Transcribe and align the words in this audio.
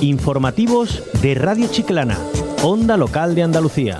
Informativos 0.00 1.02
de 1.22 1.34
Radio 1.34 1.66
Chiclana, 1.68 2.16
Onda 2.62 2.96
Local 2.96 3.34
de 3.34 3.42
Andalucía. 3.42 3.98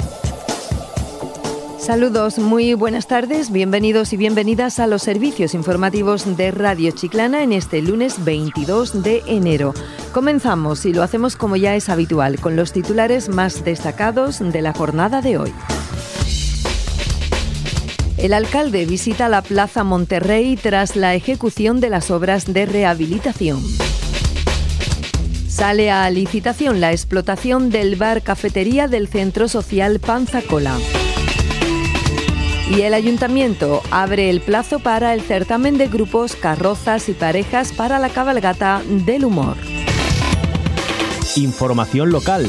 Saludos, 1.76 2.38
muy 2.38 2.74
buenas 2.74 3.08
tardes, 3.08 3.50
bienvenidos 3.50 4.12
y 4.12 4.16
bienvenidas 4.16 4.78
a 4.78 4.86
los 4.86 5.02
servicios 5.02 5.54
informativos 5.54 6.36
de 6.36 6.52
Radio 6.52 6.92
Chiclana 6.92 7.42
en 7.42 7.52
este 7.52 7.82
lunes 7.82 8.24
22 8.24 9.02
de 9.02 9.24
enero. 9.26 9.74
Comenzamos 10.12 10.86
y 10.86 10.92
lo 10.92 11.02
hacemos 11.02 11.34
como 11.34 11.56
ya 11.56 11.74
es 11.74 11.88
habitual, 11.88 12.38
con 12.38 12.54
los 12.54 12.72
titulares 12.72 13.28
más 13.28 13.64
destacados 13.64 14.38
de 14.38 14.62
la 14.62 14.72
jornada 14.72 15.20
de 15.20 15.38
hoy. 15.38 15.52
El 18.18 18.34
alcalde 18.34 18.86
visita 18.86 19.28
la 19.28 19.42
Plaza 19.42 19.82
Monterrey 19.82 20.56
tras 20.56 20.94
la 20.94 21.16
ejecución 21.16 21.80
de 21.80 21.90
las 21.90 22.12
obras 22.12 22.52
de 22.52 22.66
rehabilitación. 22.66 23.60
Sale 25.58 25.90
a 25.90 26.08
licitación 26.08 26.80
la 26.80 26.92
explotación 26.92 27.68
del 27.68 27.96
bar 27.96 28.22
cafetería 28.22 28.86
del 28.86 29.08
Centro 29.08 29.48
Social 29.48 29.98
Panzacola. 29.98 30.78
Y 32.70 32.82
el 32.82 32.94
ayuntamiento 32.94 33.82
abre 33.90 34.30
el 34.30 34.40
plazo 34.40 34.78
para 34.78 35.14
el 35.14 35.20
certamen 35.20 35.76
de 35.76 35.88
grupos, 35.88 36.36
carrozas 36.36 37.08
y 37.08 37.12
parejas 37.12 37.72
para 37.72 37.98
la 37.98 38.08
cabalgata 38.08 38.84
del 38.86 39.24
humor. 39.24 39.56
Información 41.34 42.12
local. 42.12 42.46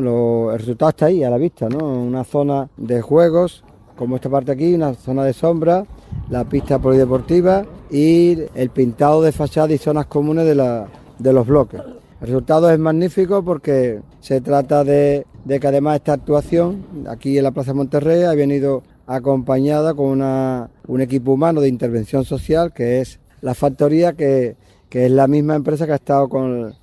el 0.51 0.59
resultado 0.59 0.89
está 0.89 1.07
ahí 1.07 1.23
a 1.23 1.31
la 1.31 1.39
vista, 1.39 1.69
¿no? 1.69 1.79
Una 1.79 2.25
zona 2.25 2.69
de 2.77 3.01
juegos 3.01 3.63
como 3.97 4.17
esta 4.17 4.29
parte 4.29 4.51
aquí, 4.51 4.75
una 4.75 4.95
zona 4.95 5.23
de 5.23 5.33
sombra, 5.33 5.85
la 6.31 6.45
pista 6.45 6.81
polideportiva 6.81 7.65
y 7.91 8.39
el 8.55 8.71
pintado 8.71 9.23
de 9.23 9.31
fachada 9.31 9.73
y 9.73 9.79
zonas 9.79 10.07
comunes 10.07 10.45
de, 10.47 10.57
la, 10.57 10.89
de 11.19 11.33
los 11.33 11.47
bloques. 11.47 11.81
El 12.23 12.29
resultado 12.29 12.71
es 12.71 12.79
magnífico 12.79 13.45
porque 13.45 14.01
se 14.21 14.41
trata 14.41 14.85
de, 14.85 15.27
que 15.47 15.67
además 15.67 15.97
esta 15.97 16.15
actuación 16.15 16.85
aquí 17.09 17.37
en 17.37 17.45
la 17.45 17.51
Plaza 17.51 17.75
Monterrey 17.75 18.23
ha 18.23 18.35
venido 18.35 18.83
acompañada 19.07 19.93
con 19.93 20.07
una, 20.07 20.71
un 20.87 21.01
equipo 21.01 21.33
humano 21.33 21.61
de 21.61 21.69
intervención 21.69 22.25
social 22.25 22.73
que 22.73 23.01
es 23.01 23.21
la 23.41 23.55
factoría 23.55 24.15
que 24.15 24.57
que 24.93 25.07
es 25.07 25.11
la 25.11 25.27
misma 25.27 25.55
empresa 25.55 25.87
que 25.87 25.93
ha 25.93 25.95
estado 25.95 26.29
con, 26.29 26.75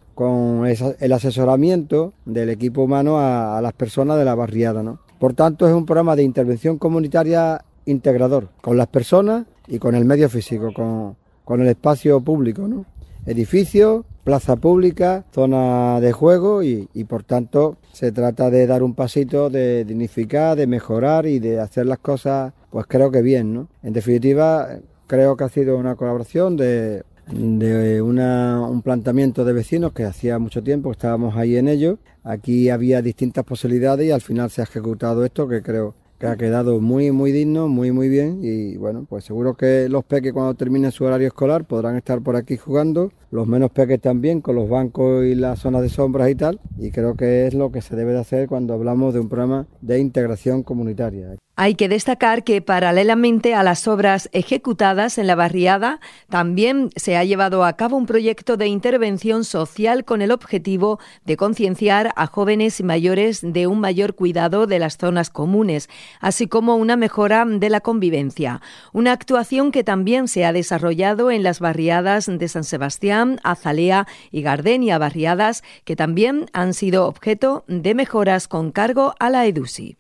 el 0.66 1.14
asesoramiento 1.14 2.14
del 2.26 2.50
equipo 2.50 2.82
humano 2.82 3.20
a, 3.20 3.62
las 3.62 3.74
personas 3.74 4.18
de 4.18 4.26
la 4.26 4.34
barriada. 4.34 4.82
¿no? 4.82 4.98
Por 5.20 5.36
tanto, 5.36 5.68
es 5.68 5.76
un 5.76 5.86
programa 5.86 6.16
de 6.16 6.24
intervención 6.24 6.80
comunitaria 6.80 7.64
integrador 7.86 8.50
con 8.62 8.78
las 8.78 8.88
personas 8.88 9.46
y 9.68 9.78
con 9.78 9.94
el 9.94 10.06
medio 10.06 10.28
físico, 10.28 10.74
con, 10.74 11.62
el 11.62 11.68
espacio 11.68 12.20
público, 12.20 12.68
¿no? 12.68 12.86
Edificio, 13.25 14.06
plaza 14.24 14.56
pública, 14.56 15.25
zona 15.34 16.00
de 16.00 16.12
juego 16.12 16.63
y, 16.63 16.88
por 17.07 17.24
tanto 17.24 17.78
se 17.94 18.12
trata 18.12 18.50
de 18.50 18.68
dar 18.68 18.84
un 18.84 18.94
pasito, 18.94 19.50
de 19.50 19.84
dignificar, 19.85 20.56
de 20.56 20.68
mejorar 20.68 21.25
y 21.25 21.40
de 21.40 21.59
hacer 21.59 21.85
las 21.85 22.00
cosas, 22.00 22.53
pues 22.69 22.85
creo 22.88 23.12
que 23.12 23.22
bien, 23.22 23.53
¿no? 23.53 23.68
En 23.84 23.94
definitiva, 23.94 24.69
creo 25.08 25.35
que 25.35 25.44
ha 25.44 25.50
sido 25.50 25.78
una 25.78 25.96
colaboración 25.96 26.56
de 26.56 27.03
de 27.31 28.02
un 28.02 28.81
planteamiento 28.81 29.46
de 29.46 29.53
vecinos 29.53 29.94
que 29.94 30.03
hacía 30.03 30.40
mucho 30.40 30.63
tiempo 30.63 30.91
estábamos 30.91 31.35
ahí 31.35 31.58
en 31.58 31.68
ello. 31.68 32.00
Aquí 32.24 32.69
había 32.69 33.02
distintas 33.02 33.46
posibilidades 33.46 34.08
y 34.08 34.12
al 34.12 34.22
final 34.22 34.50
se 34.50 34.62
ha 34.62 34.63
ejecutado 34.63 35.24
esto 35.24 35.47
que 35.47 35.62
creo 35.62 35.94
que 36.19 36.28
ha 36.28 36.35
quedado 36.35 36.81
muy 36.81 37.12
muy 37.12 37.31
digno, 37.31 37.69
muy 37.69 37.91
muy 37.91 38.09
bien 38.09 38.40
y 38.44 38.75
bueno, 38.78 39.06
pues 39.09 39.24
seguro 39.24 39.56
que 39.56 39.88
los 39.90 40.03
peques 40.03 40.34
cuando 40.34 40.53
terminen 40.53 40.91
su 40.91 41.06
horario 41.06 41.28
escolar 41.28 41.66
podrán 41.66 41.96
estar 41.96 42.22
por 42.22 42.35
aquí 42.35 42.57
jugando, 42.57 43.12
los 43.31 43.47
menos 43.47 43.72
peques 43.72 44.02
también 44.02 44.41
con 44.41 44.56
los 44.56 44.69
bancos 44.69 45.25
y 45.25 45.34
las 45.35 45.59
zonas 45.59 45.81
de 45.81 45.90
sombras 45.90 46.29
y 46.29 46.35
tal 46.35 46.59
y 46.78 46.91
creo 46.91 47.16
que 47.16 47.47
es 47.47 47.53
lo 47.53 47.72
que 47.72 47.81
se 47.81 47.96
debe 47.96 48.12
de 48.12 48.19
hacer 48.19 48.47
cuando 48.47 48.74
hablamos 48.74 49.13
de 49.13 49.22
un 49.22 49.29
programa 49.29 49.68
de 49.81 50.00
integración 50.00 50.62
comunitaria. 50.63 51.38
Hay 51.62 51.75
que 51.75 51.90
destacar 51.90 52.46
que 52.46 52.62
paralelamente 52.62 53.53
a 53.53 53.64
las 53.64 53.86
obras 53.90 54.30
ejecutadas 54.31 55.18
en 55.18 55.28
la 55.28 55.36
barriada, 55.36 56.00
también 56.30 56.90
se 56.96 57.18
ha 57.18 57.25
llevado 57.25 57.66
a 57.66 57.74
cabo 57.74 57.97
un 57.97 58.06
proyecto 58.06 58.56
de 58.56 58.68
intervención 58.68 59.44
social 59.44 60.06
con 60.06 60.22
el 60.22 60.31
objetivo 60.31 61.02
de 61.25 61.36
concienciar 61.36 62.14
a 62.16 62.28
jóvenes 62.28 62.80
y 62.80 62.84
mayores 62.84 63.42
de 63.44 63.68
un 63.68 63.81
mayor 63.81 64.16
cuidado 64.16 64.68
de 64.68 64.80
las 64.80 64.96
zonas 64.96 65.30
comunes, 65.30 65.90
así 66.22 66.47
como 66.47 66.78
una 66.78 66.96
mejora 66.96 67.44
de 67.46 67.70
la 67.70 67.81
convivencia. 67.81 68.62
Una 68.94 69.12
actuación 69.12 69.74
que 69.74 69.84
también 69.84 70.30
se 70.30 70.46
ha 70.46 70.53
desarrollado 70.53 71.30
en 71.30 71.44
las 71.44 71.59
barriadas 71.59 72.28
de 72.28 72.47
San 72.47 72.64
Sebastián, 72.64 73.41
Azalea 73.44 74.08
y 74.31 74.44
Gardenia, 74.44 74.97
barriadas 74.97 75.66
que 75.84 75.97
también 75.97 76.46
han 76.53 76.74
sido 76.74 77.06
objeto 77.06 77.66
de 77.68 77.96
mejoras 77.96 78.47
con 78.47 78.72
cargo 78.72 79.14
a 79.20 79.30
la 79.30 79.46
EDUSI. 79.46 79.97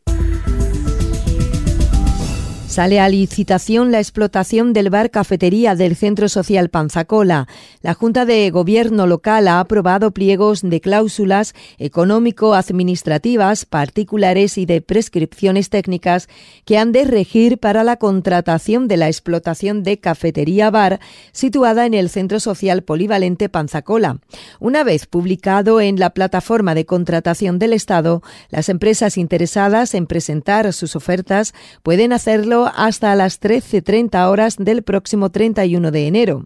Sale 2.79 3.01
a 3.01 3.09
licitación 3.09 3.91
la 3.91 3.99
explotación 3.99 4.71
del 4.71 4.89
bar 4.89 5.11
cafetería 5.11 5.75
del 5.75 5.97
Centro 5.97 6.29
Social 6.29 6.69
Panzacola. 6.69 7.45
La 7.81 7.93
Junta 7.93 8.23
de 8.25 8.49
Gobierno 8.51 9.05
local 9.05 9.49
ha 9.49 9.59
aprobado 9.59 10.11
pliegos 10.11 10.61
de 10.61 10.79
cláusulas 10.79 11.53
económico-administrativas 11.77 13.65
particulares 13.65 14.57
y 14.57 14.65
de 14.65 14.79
prescripciones 14.79 15.69
técnicas 15.69 16.29
que 16.63 16.77
han 16.77 16.93
de 16.93 17.03
regir 17.03 17.57
para 17.57 17.83
la 17.83 17.97
contratación 17.97 18.87
de 18.87 18.95
la 18.95 19.07
explotación 19.07 19.83
de 19.83 19.99
cafetería 19.99 20.71
bar 20.71 21.01
situada 21.33 21.85
en 21.85 21.93
el 21.93 22.09
Centro 22.09 22.39
Social 22.39 22.83
Polivalente 22.83 23.49
Panzacola. 23.49 24.19
Una 24.61 24.85
vez 24.85 25.05
publicado 25.05 25.81
en 25.81 25.99
la 25.99 26.11
plataforma 26.11 26.75
de 26.75 26.85
contratación 26.85 27.59
del 27.59 27.73
Estado, 27.73 28.23
las 28.47 28.69
empresas 28.69 29.17
interesadas 29.17 29.95
en 29.95 30.07
presentar 30.07 30.71
sus 30.71 30.95
ofertas 30.95 31.53
pueden 31.83 32.13
hacerlo 32.13 32.68
hasta 32.75 33.15
las 33.15 33.41
13.30 33.41 34.27
horas 34.29 34.57
del 34.57 34.83
próximo 34.83 35.29
31 35.29 35.91
de 35.91 36.07
enero. 36.07 36.45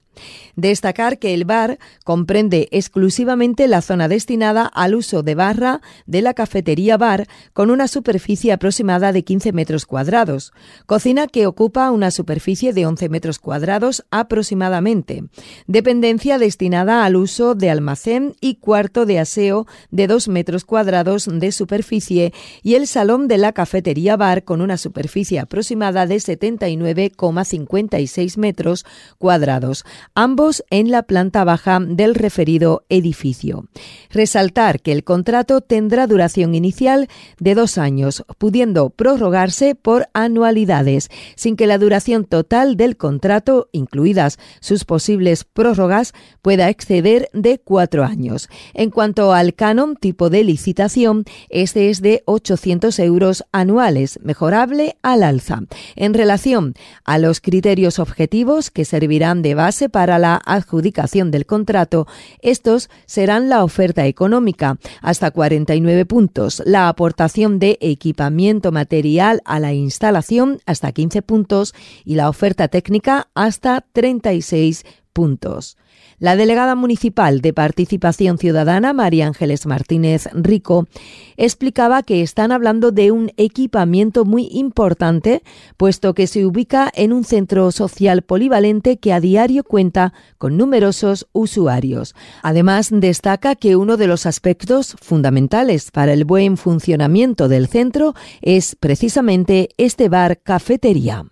Destacar 0.56 1.18
que 1.18 1.34
el 1.34 1.46
bar 1.46 1.80
comprende 2.04 2.68
exclusivamente 2.72 3.68
la 3.68 3.82
zona 3.82 4.08
destinada 4.08 4.66
al 4.66 4.94
uso 4.94 5.24
de 5.24 5.34
barra 5.34 5.82
de 6.06 6.22
la 6.22 6.36
cafetería 6.36 6.98
bar 6.98 7.28
con 7.54 7.72
una 7.72 7.88
superficie 7.88 8.52
aproximada 8.52 9.12
de 9.12 9.24
15 9.24 9.52
metros 9.54 9.88
cuadrados, 9.88 10.54
cocina 10.86 11.26
que 11.26 11.48
ocupa 11.48 11.90
una 11.90 12.12
superficie 12.12 12.74
de 12.74 12.86
11 12.86 13.10
metros 13.10 13.40
cuadrados 13.40 14.06
aproximadamente, 14.12 15.24
dependencia 15.66 16.38
destinada 16.38 17.04
al 17.06 17.16
uso 17.16 17.56
de 17.56 17.72
almacén 17.72 18.36
y 18.40 18.56
cuarto 18.56 19.08
de 19.08 19.20
aseo 19.20 19.66
de 19.90 20.06
2 20.06 20.28
metros 20.28 20.66
cuadrados 20.66 21.28
de 21.32 21.52
superficie 21.52 22.34
y 22.62 22.76
el 22.76 22.86
salón 22.86 23.28
de 23.28 23.40
la 23.40 23.54
cafetería 23.54 24.18
bar 24.18 24.44
con 24.44 24.62
una 24.62 24.78
superficie 24.78 25.40
aproximada 25.40 26.03
de 26.08 26.18
79,56 26.18 28.38
metros 28.38 28.86
cuadrados 29.18 29.84
ambos 30.16 30.64
en 30.70 30.92
la 30.92 31.04
planta 31.04 31.44
baja 31.44 31.80
del 31.80 32.16
referido 32.16 32.84
edificio. 32.90 33.66
Resaltar 34.10 34.82
que 34.82 34.92
el 34.92 35.04
contrato 35.04 35.62
tendrá 35.62 36.08
duración 36.08 36.56
inicial 36.56 37.08
de 37.40 37.56
dos 37.56 37.78
años, 37.78 38.26
pudiendo 38.38 38.90
prorrogarse 38.90 39.76
por 39.76 40.08
anualidades, 40.14 41.10
sin 41.36 41.56
que 41.56 41.68
la 41.68 41.78
duración 41.78 42.26
total 42.26 42.78
del 42.78 42.98
contrato, 42.98 43.70
incluidas 43.72 44.40
sus 44.60 44.86
posibles 44.86 45.44
prórrogas, 45.44 46.14
pueda 46.42 46.70
exceder 46.70 47.30
de 47.34 47.60
cuatro 47.60 48.04
años. 48.04 48.50
En 48.74 48.90
cuanto 48.90 49.34
al 49.34 49.54
canon 49.54 49.96
tipo 49.96 50.30
de 50.30 50.44
licitación, 50.44 51.26
este 51.50 51.90
es 51.90 52.02
de 52.02 52.24
800 52.26 52.98
euros 53.00 53.44
anuales, 53.52 54.20
mejorable 54.24 54.98
al 55.02 55.24
alza. 55.24 55.62
En 55.96 56.14
relación 56.14 56.74
a 57.04 57.18
los 57.18 57.42
criterios 57.42 58.00
objetivos 58.00 58.72
que 58.72 58.86
servirán 58.86 59.42
de 59.42 59.56
base 59.56 59.90
para 59.90 60.20
la 60.20 60.42
adjudicación 60.46 61.32
del 61.32 61.46
contrato, 61.46 62.08
estos 62.42 62.90
serán 63.06 63.50
la 63.50 63.64
oferta 63.64 64.06
económica, 64.06 64.78
hasta 65.02 65.32
49 65.32 66.06
puntos, 66.06 66.62
la 66.66 66.88
aportación 66.88 67.60
de 67.60 67.78
equipamiento 67.82 68.72
material 68.72 69.42
a 69.46 69.60
la 69.60 69.74
instalación, 69.74 70.60
hasta 70.66 70.92
15 70.92 71.22
puntos, 71.22 71.74
y 72.06 72.16
la 72.16 72.30
oferta 72.30 72.68
técnica, 72.68 73.28
hasta 73.34 73.86
36 73.94 74.86
puntos. 75.14 75.78
La 76.24 76.38
delegada 76.38 76.76
municipal 76.76 77.42
de 77.42 77.52
Participación 77.52 78.38
Ciudadana, 78.38 78.94
María 78.94 79.28
Ángeles 79.28 79.66
Martínez 79.66 80.30
Rico, 80.32 80.88
explicaba 81.36 82.02
que 82.02 82.22
están 82.22 82.54
hablando 82.54 82.92
de 82.94 83.12
un 83.12 83.34
equipamiento 83.36 84.24
muy 84.24 84.48
importante, 84.54 85.44
puesto 85.76 86.14
que 86.14 86.28
se 86.28 86.46
ubica 86.46 86.90
en 86.96 87.12
un 87.12 87.26
centro 87.26 87.74
social 87.74 88.22
polivalente 88.22 89.00
que 89.00 89.12
a 89.12 89.20
diario 89.20 89.66
cuenta 89.66 90.14
con 90.38 90.56
numerosos 90.56 91.28
usuarios. 91.34 92.16
Además, 92.42 92.88
destaca 92.90 93.56
que 93.56 93.76
uno 93.76 93.98
de 93.98 94.08
los 94.08 94.26
aspectos 94.26 94.96
fundamentales 95.02 95.92
para 95.92 96.14
el 96.14 96.24
buen 96.24 96.56
funcionamiento 96.56 97.50
del 97.50 97.68
centro 97.68 98.14
es 98.42 98.78
precisamente 98.78 99.72
este 99.76 100.08
bar 100.08 100.40
cafetería. 100.42 101.26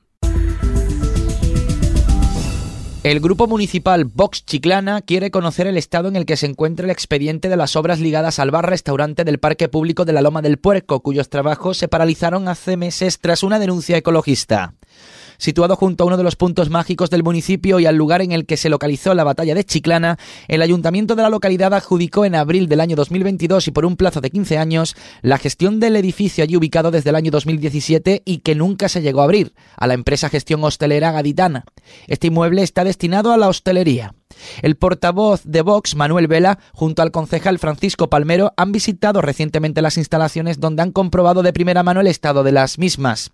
El 3.03 3.19
grupo 3.19 3.47
municipal 3.47 4.05
Vox 4.05 4.45
Chiclana 4.45 5.01
quiere 5.01 5.31
conocer 5.31 5.65
el 5.65 5.75
estado 5.75 6.07
en 6.07 6.15
el 6.15 6.27
que 6.27 6.37
se 6.37 6.45
encuentra 6.45 6.85
el 6.85 6.91
expediente 6.91 7.49
de 7.49 7.57
las 7.57 7.75
obras 7.75 7.99
ligadas 7.99 8.37
al 8.37 8.51
bar-restaurante 8.51 9.23
del 9.23 9.39
Parque 9.39 9.67
Público 9.67 10.05
de 10.05 10.13
la 10.13 10.21
Loma 10.21 10.43
del 10.43 10.59
Puerco, 10.59 10.99
cuyos 10.99 11.27
trabajos 11.27 11.79
se 11.79 11.87
paralizaron 11.87 12.47
hace 12.47 12.77
meses 12.77 13.17
tras 13.19 13.41
una 13.41 13.57
denuncia 13.57 13.97
ecologista 13.97 14.75
situado 15.41 15.75
junto 15.75 16.03
a 16.03 16.07
uno 16.07 16.17
de 16.17 16.23
los 16.23 16.35
puntos 16.35 16.69
mágicos 16.69 17.09
del 17.09 17.23
municipio 17.23 17.79
y 17.79 17.87
al 17.87 17.95
lugar 17.95 18.21
en 18.21 18.31
el 18.31 18.45
que 18.45 18.57
se 18.57 18.69
localizó 18.69 19.15
la 19.15 19.23
batalla 19.23 19.55
de 19.55 19.63
Chiclana, 19.63 20.19
el 20.47 20.61
ayuntamiento 20.61 21.15
de 21.15 21.23
la 21.23 21.29
localidad 21.29 21.73
adjudicó 21.73 22.25
en 22.25 22.35
abril 22.35 22.69
del 22.69 22.79
año 22.79 22.95
2022 22.95 23.67
y 23.67 23.71
por 23.71 23.85
un 23.85 23.97
plazo 23.97 24.21
de 24.21 24.29
15 24.29 24.59
años 24.59 24.95
la 25.23 25.39
gestión 25.39 25.79
del 25.79 25.95
edificio 25.95 26.43
allí 26.43 26.55
ubicado 26.55 26.91
desde 26.91 27.09
el 27.09 27.15
año 27.15 27.31
2017 27.31 28.21
y 28.23 28.37
que 28.37 28.53
nunca 28.53 28.87
se 28.87 29.01
llegó 29.01 29.21
a 29.21 29.23
abrir, 29.23 29.53
a 29.77 29.87
la 29.87 29.95
empresa 29.95 30.29
gestión 30.29 30.63
hostelera 30.63 31.11
gaditana. 31.11 31.65
Este 32.05 32.27
inmueble 32.27 32.61
está 32.61 32.83
destinado 32.83 33.33
a 33.33 33.37
la 33.37 33.47
hostelería. 33.47 34.13
El 34.61 34.75
portavoz 34.75 35.41
de 35.43 35.61
Vox, 35.61 35.95
Manuel 35.95 36.27
Vela, 36.27 36.59
junto 36.71 37.01
al 37.01 37.11
concejal 37.11 37.57
Francisco 37.57 38.09
Palmero, 38.09 38.53
han 38.57 38.71
visitado 38.71 39.21
recientemente 39.21 39.81
las 39.81 39.97
instalaciones 39.97 40.59
donde 40.59 40.83
han 40.83 40.91
comprobado 40.91 41.41
de 41.41 41.51
primera 41.51 41.83
mano 41.83 42.01
el 42.01 42.07
estado 42.07 42.43
de 42.43 42.51
las 42.51 42.77
mismas. 42.77 43.31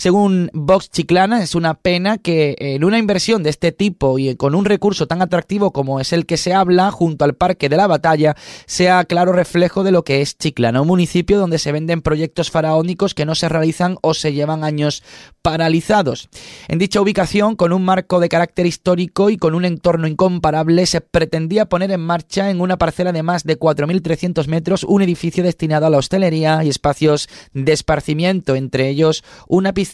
Según 0.00 0.48
Vox 0.54 0.88
Chiclana, 0.88 1.42
es 1.42 1.54
una 1.54 1.74
pena 1.74 2.16
que 2.16 2.56
en 2.58 2.84
una 2.84 2.96
inversión 2.96 3.42
de 3.42 3.50
este 3.50 3.70
tipo 3.70 4.18
y 4.18 4.34
con 4.34 4.54
un 4.54 4.64
recurso 4.64 5.06
tan 5.06 5.20
atractivo 5.20 5.72
como 5.72 6.00
es 6.00 6.14
el 6.14 6.24
que 6.24 6.38
se 6.38 6.54
habla 6.54 6.90
junto 6.90 7.26
al 7.26 7.34
Parque 7.34 7.68
de 7.68 7.76
la 7.76 7.86
Batalla, 7.86 8.34
sea 8.64 9.04
claro 9.04 9.34
reflejo 9.34 9.84
de 9.84 9.90
lo 9.90 10.02
que 10.02 10.22
es 10.22 10.38
Chiclana, 10.38 10.80
un 10.80 10.88
municipio 10.88 11.38
donde 11.38 11.58
se 11.58 11.70
venden 11.70 12.00
proyectos 12.00 12.50
faraónicos 12.50 13.12
que 13.12 13.26
no 13.26 13.34
se 13.34 13.50
realizan 13.50 13.98
o 14.00 14.14
se 14.14 14.32
llevan 14.32 14.64
años 14.64 15.02
paralizados. 15.42 16.30
En 16.68 16.78
dicha 16.78 17.02
ubicación, 17.02 17.54
con 17.54 17.74
un 17.74 17.84
marco 17.84 18.20
de 18.20 18.30
carácter 18.30 18.64
histórico 18.64 19.28
y 19.28 19.36
con 19.36 19.54
un 19.54 19.66
entorno 19.66 20.06
incomparable, 20.06 20.86
se 20.86 21.02
pretendía 21.02 21.66
poner 21.66 21.90
en 21.90 22.00
marcha 22.00 22.48
en 22.48 22.62
una 22.62 22.78
parcela 22.78 23.12
de 23.12 23.22
más 23.22 23.44
de 23.44 23.58
4.300 23.58 24.46
metros 24.46 24.82
un 24.82 25.02
edificio 25.02 25.44
destinado 25.44 25.84
a 25.84 25.90
la 25.90 25.98
hostelería 25.98 26.64
y 26.64 26.70
espacios 26.70 27.28
de 27.52 27.72
esparcimiento, 27.72 28.54
entre 28.54 28.88
ellos 28.88 29.24
una 29.46 29.74
piscina 29.74 29.89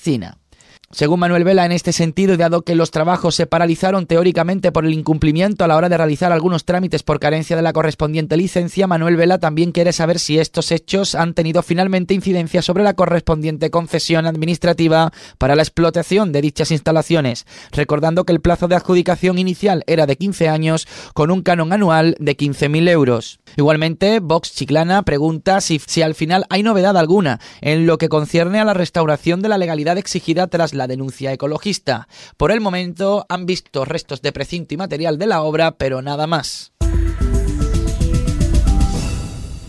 Según 0.93 1.19
Manuel 1.19 1.43
Vela, 1.43 1.67
en 1.67 1.73
este 1.73 1.93
sentido, 1.93 2.37
dado 2.37 2.63
que 2.63 2.77
los 2.77 2.93
trabajos 2.93 3.35
se 3.35 3.49
paralizaron 3.49 4.07
teóricamente 4.07 4.71
por 4.71 4.87
el 4.87 4.95
incumplimiento 4.95 5.65
a 5.65 5.67
la 5.67 5.77
hora 5.77 5.89
de 5.89 5.97
realizar 5.97 6.31
algunos 6.31 6.65
trámites 6.65 7.03
por 7.03 7.19
carencia 7.19 7.57
de 7.57 7.63
la 7.63 7.73
correspondiente 7.73 8.37
licencia, 8.37 8.87
Manuel 8.87 9.17
Vela 9.17 9.39
también 9.39 9.73
quiere 9.73 9.93
saber 9.93 10.21
si 10.21 10.39
estos 10.39 10.71
hechos 10.71 11.17
han 11.17 11.35
tenido 11.35 11.65
finalmente 11.65 12.15
incidencia 12.15 12.63
sobre 12.63 12.85
la 12.85 12.95
correspondiente 12.95 13.69
concesión 13.69 14.27
administrativa 14.27 15.13
para 15.39 15.57
la 15.57 15.63
explotación 15.63 16.31
de 16.31 16.41
dichas 16.41 16.71
instalaciones, 16.71 17.47
recordando 17.73 18.25
que 18.25 18.33
el 18.33 18.41
plazo 18.41 18.69
de 18.69 18.77
adjudicación 18.77 19.39
inicial 19.39 19.83
era 19.89 20.07
de 20.07 20.17
15 20.17 20.49
años 20.49 20.87
con 21.15 21.33
un 21.33 21.43
canon 21.43 21.73
anual 21.73 22.17
de 22.21 22.37
15.000 22.37 22.89
euros. 22.89 23.41
Igualmente, 23.57 24.21
Vox 24.21 24.55
Chiclana 24.55 25.03
pregunta 25.03 25.61
si, 25.61 25.81
si 25.85 26.03
al 26.03 26.15
final 26.15 26.45
hay 26.51 26.63
novedad 26.63 26.97
alguna 26.97 27.41
en 27.61 27.87
lo 27.87 27.99
que 27.99 28.09
concierne 28.09 28.61
a 28.61 28.65
la 28.65 28.75
restauración 28.75 29.41
de 29.41 29.49
la 29.49 29.59
legalidad 29.59 29.99
exigida 29.99 30.47
tras 30.47 30.75
la 30.75 30.87
denuncia 30.87 31.33
ecologista. 31.33 32.09
Por 32.37 32.53
el 32.53 32.61
momento 32.61 33.25
han 33.29 33.47
visto 33.47 33.85
restos 33.85 34.21
de 34.21 34.33
precinto 34.33 34.75
y 34.75 34.77
material 34.77 35.19
de 35.19 35.27
la 35.27 35.43
obra, 35.43 35.73
pero 35.79 36.03
nada 36.03 36.27
más. 36.27 36.76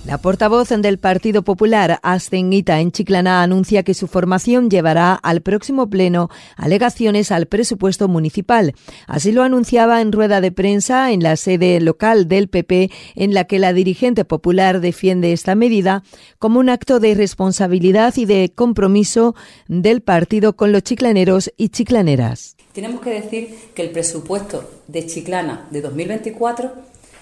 La 0.08 0.20
portavoz 0.20 0.70
del 0.70 1.00
Partido 1.00 1.42
Popular, 1.42 2.00
Astenguita 2.02 2.80
en 2.80 2.94
Chiclana, 2.94 3.44
anuncia 3.44 3.84
que 3.84 3.94
su 3.94 4.08
formación 4.08 4.70
llevará 4.70 5.14
al 5.16 5.42
próximo 5.42 5.90
pleno 5.90 6.30
alegaciones 6.56 7.30
al 7.30 7.48
presupuesto 7.48 8.08
municipal. 8.08 8.74
Así 9.06 9.34
lo 9.34 9.44
anunciaba 9.44 10.00
en 10.00 10.14
rueda 10.14 10.40
de 10.40 10.54
prensa 10.54 11.12
en 11.12 11.24
la 11.24 11.36
sede 11.36 11.82
local 11.82 12.30
del 12.30 12.48
PP, 12.48 12.90
en 13.16 13.34
la 13.34 13.44
que 13.44 13.60
la 13.60 13.74
dirigente 13.74 14.24
popular 14.24 14.80
defiende 14.80 15.34
esta 15.34 15.56
medida 15.56 16.04
como 16.40 16.62
un 16.62 16.70
acto 16.70 17.02
de 17.02 17.14
responsabilidad 17.14 18.16
y 18.16 18.24
de 18.24 18.54
compromiso 18.56 19.36
del 19.68 20.00
partido 20.00 20.56
con 20.56 20.72
los 20.72 20.84
chiclaneros 20.84 21.52
y 21.58 21.68
chiclaneras. 21.68 22.56
Tenemos 22.72 23.02
que 23.02 23.10
decir 23.10 23.54
que 23.76 23.82
el 23.82 23.90
presupuesto 23.90 24.64
de 24.88 25.06
Chiclana 25.06 25.68
de 25.70 25.82
2024 25.82 26.72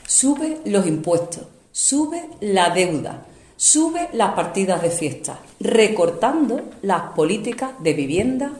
sube 0.05 0.59
los 0.65 0.85
impuestos 0.85 1.47
sube 1.75 2.29
la 2.39 2.69
deuda, 2.69 3.25
sube 3.57 4.07
las 4.13 4.33
partidas 4.33 4.81
de 4.81 4.89
fiesta, 4.89 5.39
recortando 5.59 6.61
las 6.81 7.11
políticas 7.13 7.71
de 7.79 7.91
vivienda, 7.91 8.53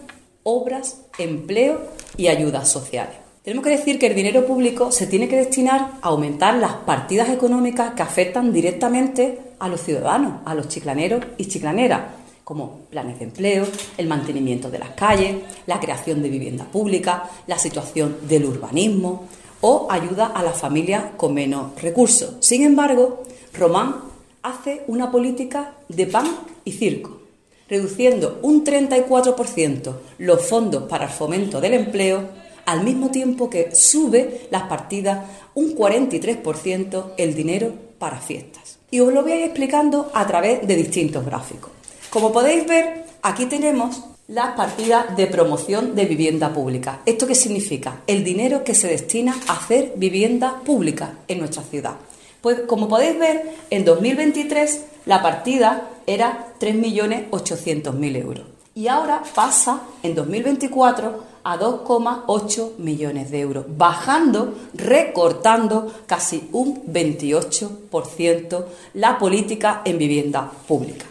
obras, 0.44 1.00
empleo 1.18 1.80
y 2.18 2.28
ayudas 2.28 2.70
sociales. 2.70 3.16
Tenemos 3.42 3.64
que 3.64 3.78
decir 3.78 4.00
que 4.00 4.08
el 4.08 4.16
dinero 4.16 4.46
público 4.46 4.92
se 4.92 5.08
tiene 5.08 5.30
que 5.30 5.38
destinar 5.38 5.92
a 6.02 6.10
aumentar 6.10 6.56
las 6.56 6.74
partidas 6.74 7.30
económicas 7.30 7.94
que 7.94 8.02
afectan 8.02 8.52
directamente 8.52 9.40
a 9.60 9.70
los 9.70 9.80
ciudadanos, 9.80 10.42
a 10.44 10.54
los 10.54 10.68
chiclaneros 10.68 11.24
y 11.38 11.46
chiclaneras, 11.46 12.02
como 12.44 12.80
planes 12.90 13.18
de 13.20 13.26
empleo, 13.26 13.66
el 13.98 14.08
mantenimiento 14.08 14.70
de 14.70 14.80
las 14.80 14.90
calles, 14.90 15.38
la 15.68 15.80
creación 15.80 16.22
de 16.22 16.30
vivienda 16.30 16.66
pública, 16.66 17.30
la 17.48 17.58
situación 17.58 18.18
del 18.28 18.44
urbanismo, 18.44 19.26
o 19.62 19.88
ayuda 19.90 20.28
a 20.28 20.44
las 20.44 20.60
familias 20.60 21.04
con 21.18 21.34
menos 21.34 21.80
recursos. 21.82 22.36
Sin 22.40 22.64
embargo, 22.64 23.24
Román 23.54 23.96
hace 24.44 24.84
una 24.88 25.12
política 25.12 25.74
de 25.90 26.06
pan 26.08 26.28
y 26.64 26.72
circo, 26.74 27.22
reduciendo 27.68 28.40
un 28.44 28.64
34% 28.64 29.94
los 30.20 30.46
fondos 30.46 30.84
para 30.84 31.06
el 31.06 31.12
fomento 31.12 31.60
del 31.60 31.74
empleo, 31.74 32.30
al 32.66 32.84
mismo 32.84 33.12
tiempo 33.12 33.50
que 33.50 33.76
sube 33.76 34.48
las 34.52 34.64
partidas 34.64 35.26
un 35.54 35.76
43% 35.76 37.14
el 37.18 37.36
dinero 37.36 37.74
para 37.98 38.18
fiestas. 38.18 38.78
Y 38.92 39.00
os 39.00 39.12
lo 39.12 39.24
voy 39.24 39.32
a 39.32 39.38
ir 39.38 39.44
explicando 39.46 40.12
a 40.14 40.28
través 40.28 40.68
de 40.68 40.76
distintos 40.76 41.26
gráficos. 41.26 41.72
Como 42.10 42.32
podéis 42.32 42.68
ver, 42.68 43.06
aquí 43.22 43.46
tenemos 43.46 44.04
las 44.28 44.56
partidas 44.56 45.16
de 45.16 45.28
promoción 45.28 45.96
de 45.96 46.06
vivienda 46.06 46.52
pública. 46.52 47.02
¿Esto 47.06 47.28
qué 47.28 47.36
significa? 47.36 48.02
El 48.08 48.24
dinero 48.24 48.64
que 48.64 48.74
se 48.74 48.88
destina 48.88 49.36
a 49.48 49.54
hacer 49.54 49.94
vivienda 49.98 50.62
pública 50.66 51.20
en 51.28 51.40
nuestra 51.40 51.64
ciudad. 51.64 51.96
Pues 52.42 52.62
como 52.62 52.88
podéis 52.88 53.20
ver, 53.20 53.56
en 53.70 53.86
2023 53.86 54.82
la 55.06 55.22
partida 55.22 55.90
era 56.08 56.54
3.800.000 56.60 58.16
euros 58.16 58.46
y 58.74 58.88
ahora 58.88 59.24
pasa 59.34 59.82
en 60.04 60.16
2024 60.16 61.24
a 61.44 61.58
2,8 61.58 62.78
millones 62.80 63.30
de 63.32 63.40
euros, 63.40 63.66
bajando, 63.70 64.56
recortando 64.74 65.94
casi 66.08 66.50
un 66.52 66.84
28% 66.86 68.66
la 68.96 69.18
política 69.20 69.82
en 69.86 69.98
vivienda 69.98 70.52
pública. 70.68 71.06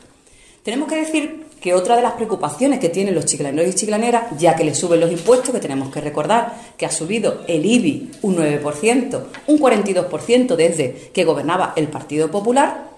Tenemos 0.65 0.89
que 0.89 0.97
decir 0.97 1.44
que 1.65 1.73
otra 1.73 1.97
de 1.97 2.03
las 2.03 2.13
preocupaciones 2.13 2.79
que 2.79 2.91
tienen 2.91 3.15
los 3.15 3.25
chiclaneros 3.25 3.73
y 3.73 3.75
chiclaneras, 3.75 4.39
ya 4.39 4.55
que 4.55 4.65
les 4.65 4.77
suben 4.77 5.01
los 5.01 5.11
impuestos, 5.11 5.49
que 5.49 5.61
tenemos 5.61 5.91
que 5.91 6.03
recordar 6.03 6.55
que 6.77 6.85
ha 6.85 6.91
subido 6.91 7.41
el 7.49 7.65
IBI 7.65 8.11
un 8.21 8.37
9%, 8.37 9.23
un 9.47 9.59
42% 9.59 10.57
desde 10.57 11.11
que 11.15 11.25
gobernaba 11.25 11.73
el 11.75 11.89
Partido 11.89 12.31
Popular, 12.31 12.91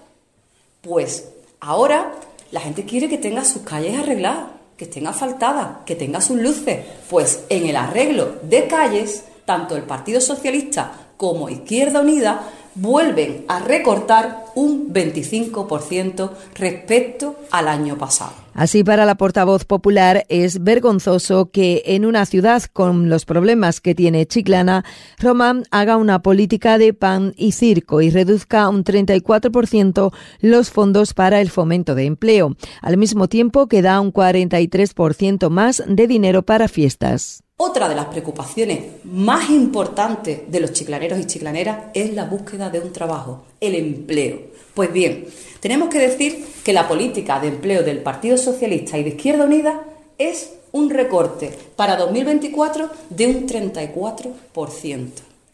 pues 0.81 1.29
ahora 1.61 2.11
la 2.51 2.59
gente 2.59 2.83
quiere 2.83 3.07
que 3.07 3.17
tenga 3.17 3.45
sus 3.45 3.61
calles 3.61 3.97
arregladas, 3.97 4.49
que 4.75 4.83
estén 4.83 5.07
asfaltadas, 5.07 5.85
que 5.85 5.95
tenga 5.95 6.19
sus 6.19 6.35
luces. 6.35 6.79
Pues 7.09 7.45
en 7.47 7.67
el 7.67 7.77
arreglo 7.77 8.33
de 8.41 8.67
calles, 8.67 9.23
tanto 9.45 9.77
el 9.77 9.83
Partido 9.83 10.19
Socialista 10.19 10.91
como 11.15 11.47
Izquierda 11.47 12.01
Unida 12.01 12.49
vuelven 12.77 13.45
a 13.47 13.59
recortar 13.59 14.45
un 14.55 14.93
25% 14.93 16.31
respecto 16.55 17.35
al 17.51 17.67
año 17.67 17.97
pasado. 17.97 18.33
Así, 18.53 18.83
para 18.83 19.05
la 19.05 19.15
portavoz 19.15 19.65
popular 19.65 20.25
es 20.29 20.63
vergonzoso 20.63 21.51
que 21.51 21.83
en 21.85 22.05
una 22.05 22.25
ciudad 22.25 22.63
con 22.73 23.07
los 23.07 23.23
problemas 23.23 23.81
que 23.81 23.93
tiene 23.93 24.25
Chiclana, 24.25 24.83
Roma 25.19 25.61
haga 25.69 25.97
una 25.97 26.23
política 26.23 26.79
de 26.79 26.93
pan 26.93 27.33
y 27.37 27.51
circo 27.51 28.01
y 28.01 28.09
reduzca 28.09 28.67
un 28.69 28.83
34% 28.83 30.11
los 30.41 30.71
fondos 30.71 31.13
para 31.13 31.39
el 31.39 31.51
fomento 31.51 31.93
de 31.93 32.05
empleo, 32.05 32.55
al 32.81 32.97
mismo 32.97 33.27
tiempo 33.27 33.67
que 33.67 33.83
da 33.83 34.01
un 34.01 34.11
43% 34.11 35.49
más 35.49 35.83
de 35.87 36.07
dinero 36.07 36.41
para 36.43 36.67
fiestas. 36.67 37.43
Otra 37.59 37.89
de 37.89 37.95
las 37.95 38.05
preocupaciones 38.05 39.03
más 39.03 39.49
importantes 39.49 40.41
de 40.47 40.59
los 40.59 40.73
chiclaneros 40.73 41.19
y 41.19 41.25
chiclaneras 41.25 41.85
es 41.95 42.13
la 42.13 42.25
búsqueda 42.25 42.69
de 42.69 42.79
un 42.79 42.93
trabajo, 42.93 43.45
el 43.59 43.73
empleo. 43.73 44.41
Pues 44.75 44.93
bien, 44.93 45.25
tenemos 45.59 45.89
que 45.89 45.97
decir 45.97 46.45
que 46.63 46.71
la 46.71 46.87
política 46.87 47.39
de 47.39 47.47
empleo 47.47 47.81
del 47.81 48.03
Partido 48.03 48.37
Socialista 48.37 48.99
y 48.99 49.03
de 49.03 49.09
Izquierda 49.09 49.45
Unida 49.45 49.85
es 50.19 50.51
un 50.71 50.91
recorte 50.91 51.51
para 51.75 51.95
2024 51.95 52.91
de 53.09 53.25
un 53.25 53.47
34%. 53.47 55.07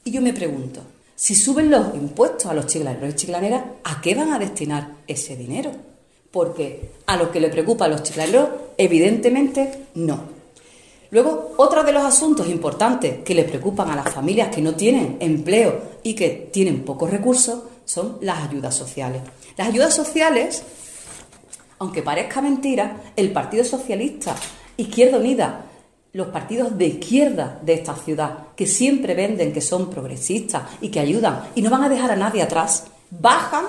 Y 0.04 0.12
yo 0.12 0.22
me 0.22 0.34
pregunto, 0.34 0.82
si 1.16 1.36
suben 1.36 1.72
los 1.72 1.96
impuestos 1.96 2.48
a 2.48 2.54
los 2.54 2.68
chiclaneros 2.68 3.12
y 3.12 3.16
chiclaneras, 3.16 3.64
¿a 3.86 4.02
qué 4.02 4.14
van 4.14 4.34
a 4.34 4.40
destinar 4.40 4.90
ese 5.08 5.38
dinero? 5.38 5.72
Porque 6.32 6.90
a 7.06 7.16
lo 7.16 7.32
que 7.32 7.40
le 7.40 7.48
preocupa 7.48 7.86
a 7.86 7.88
los 7.88 8.04
chiclaneros, 8.04 8.50
evidentemente 8.78 9.86
no. 9.96 10.33
Luego, 11.14 11.54
otro 11.58 11.84
de 11.84 11.92
los 11.92 12.04
asuntos 12.04 12.50
importantes 12.50 13.20
que 13.24 13.36
les 13.36 13.46
preocupan 13.46 13.88
a 13.92 13.96
las 13.96 14.12
familias 14.12 14.50
que 14.50 14.64
no 14.64 14.74
tienen 14.74 15.18
empleo 15.20 16.00
y 16.02 16.16
que 16.16 16.50
tienen 16.52 16.84
pocos 16.84 17.12
recursos 17.12 17.60
son 17.86 18.18
las 18.22 18.50
ayudas 18.50 18.74
sociales. 18.74 19.22
Las 19.56 19.68
ayudas 19.68 19.94
sociales, 19.94 20.64
aunque 21.78 22.02
parezca 22.02 22.42
mentira, 22.42 23.00
el 23.16 23.32
Partido 23.32 23.64
Socialista, 23.64 24.36
Izquierda 24.76 25.20
Unida, 25.20 25.66
los 26.14 26.30
partidos 26.30 26.76
de 26.80 26.88
izquierda 26.88 27.60
de 27.62 27.74
esta 27.74 27.96
ciudad, 27.96 28.48
que 28.56 28.66
siempre 28.66 29.14
venden 29.14 29.54
que 29.54 29.62
son 29.62 29.92
progresistas 29.92 30.64
y 30.82 30.90
que 30.90 31.00
ayudan 31.00 31.44
y 31.54 31.62
no 31.62 31.70
van 31.70 31.84
a 31.84 31.90
dejar 31.90 32.10
a 32.10 32.16
nadie 32.16 32.42
atrás, 32.42 32.86
bajan 33.12 33.66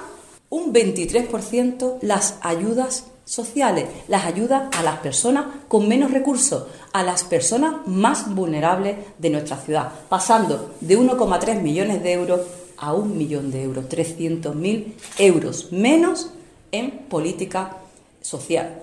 un 0.49 0.73
23% 0.73 1.99
las 2.01 2.39
ayudas 2.41 3.09
sociales, 3.25 3.87
las 4.09 4.25
ayudas 4.25 4.75
a 4.77 4.83
las 4.83 4.99
personas 4.99 5.47
con 5.69 5.89
menos 5.89 6.11
recursos, 6.11 6.67
a 6.93 7.03
las 7.03 7.25
personas 7.25 7.87
más 7.87 8.35
vulnerables 8.35 8.97
de 9.19 9.31
nuestra 9.31 9.57
ciudad, 9.57 9.93
pasando 10.09 10.75
de 10.81 10.99
1,3 10.99 11.61
millones 11.61 12.03
de 12.03 12.13
euros 12.13 12.41
a 12.77 12.93
un 12.93 13.17
millón 13.17 13.51
de 13.51 13.63
euros, 13.63 13.87
300.000 13.87 14.93
euros 15.19 15.73
menos 15.73 16.31
en 16.73 16.91
política 16.91 17.77
social. 18.21 18.83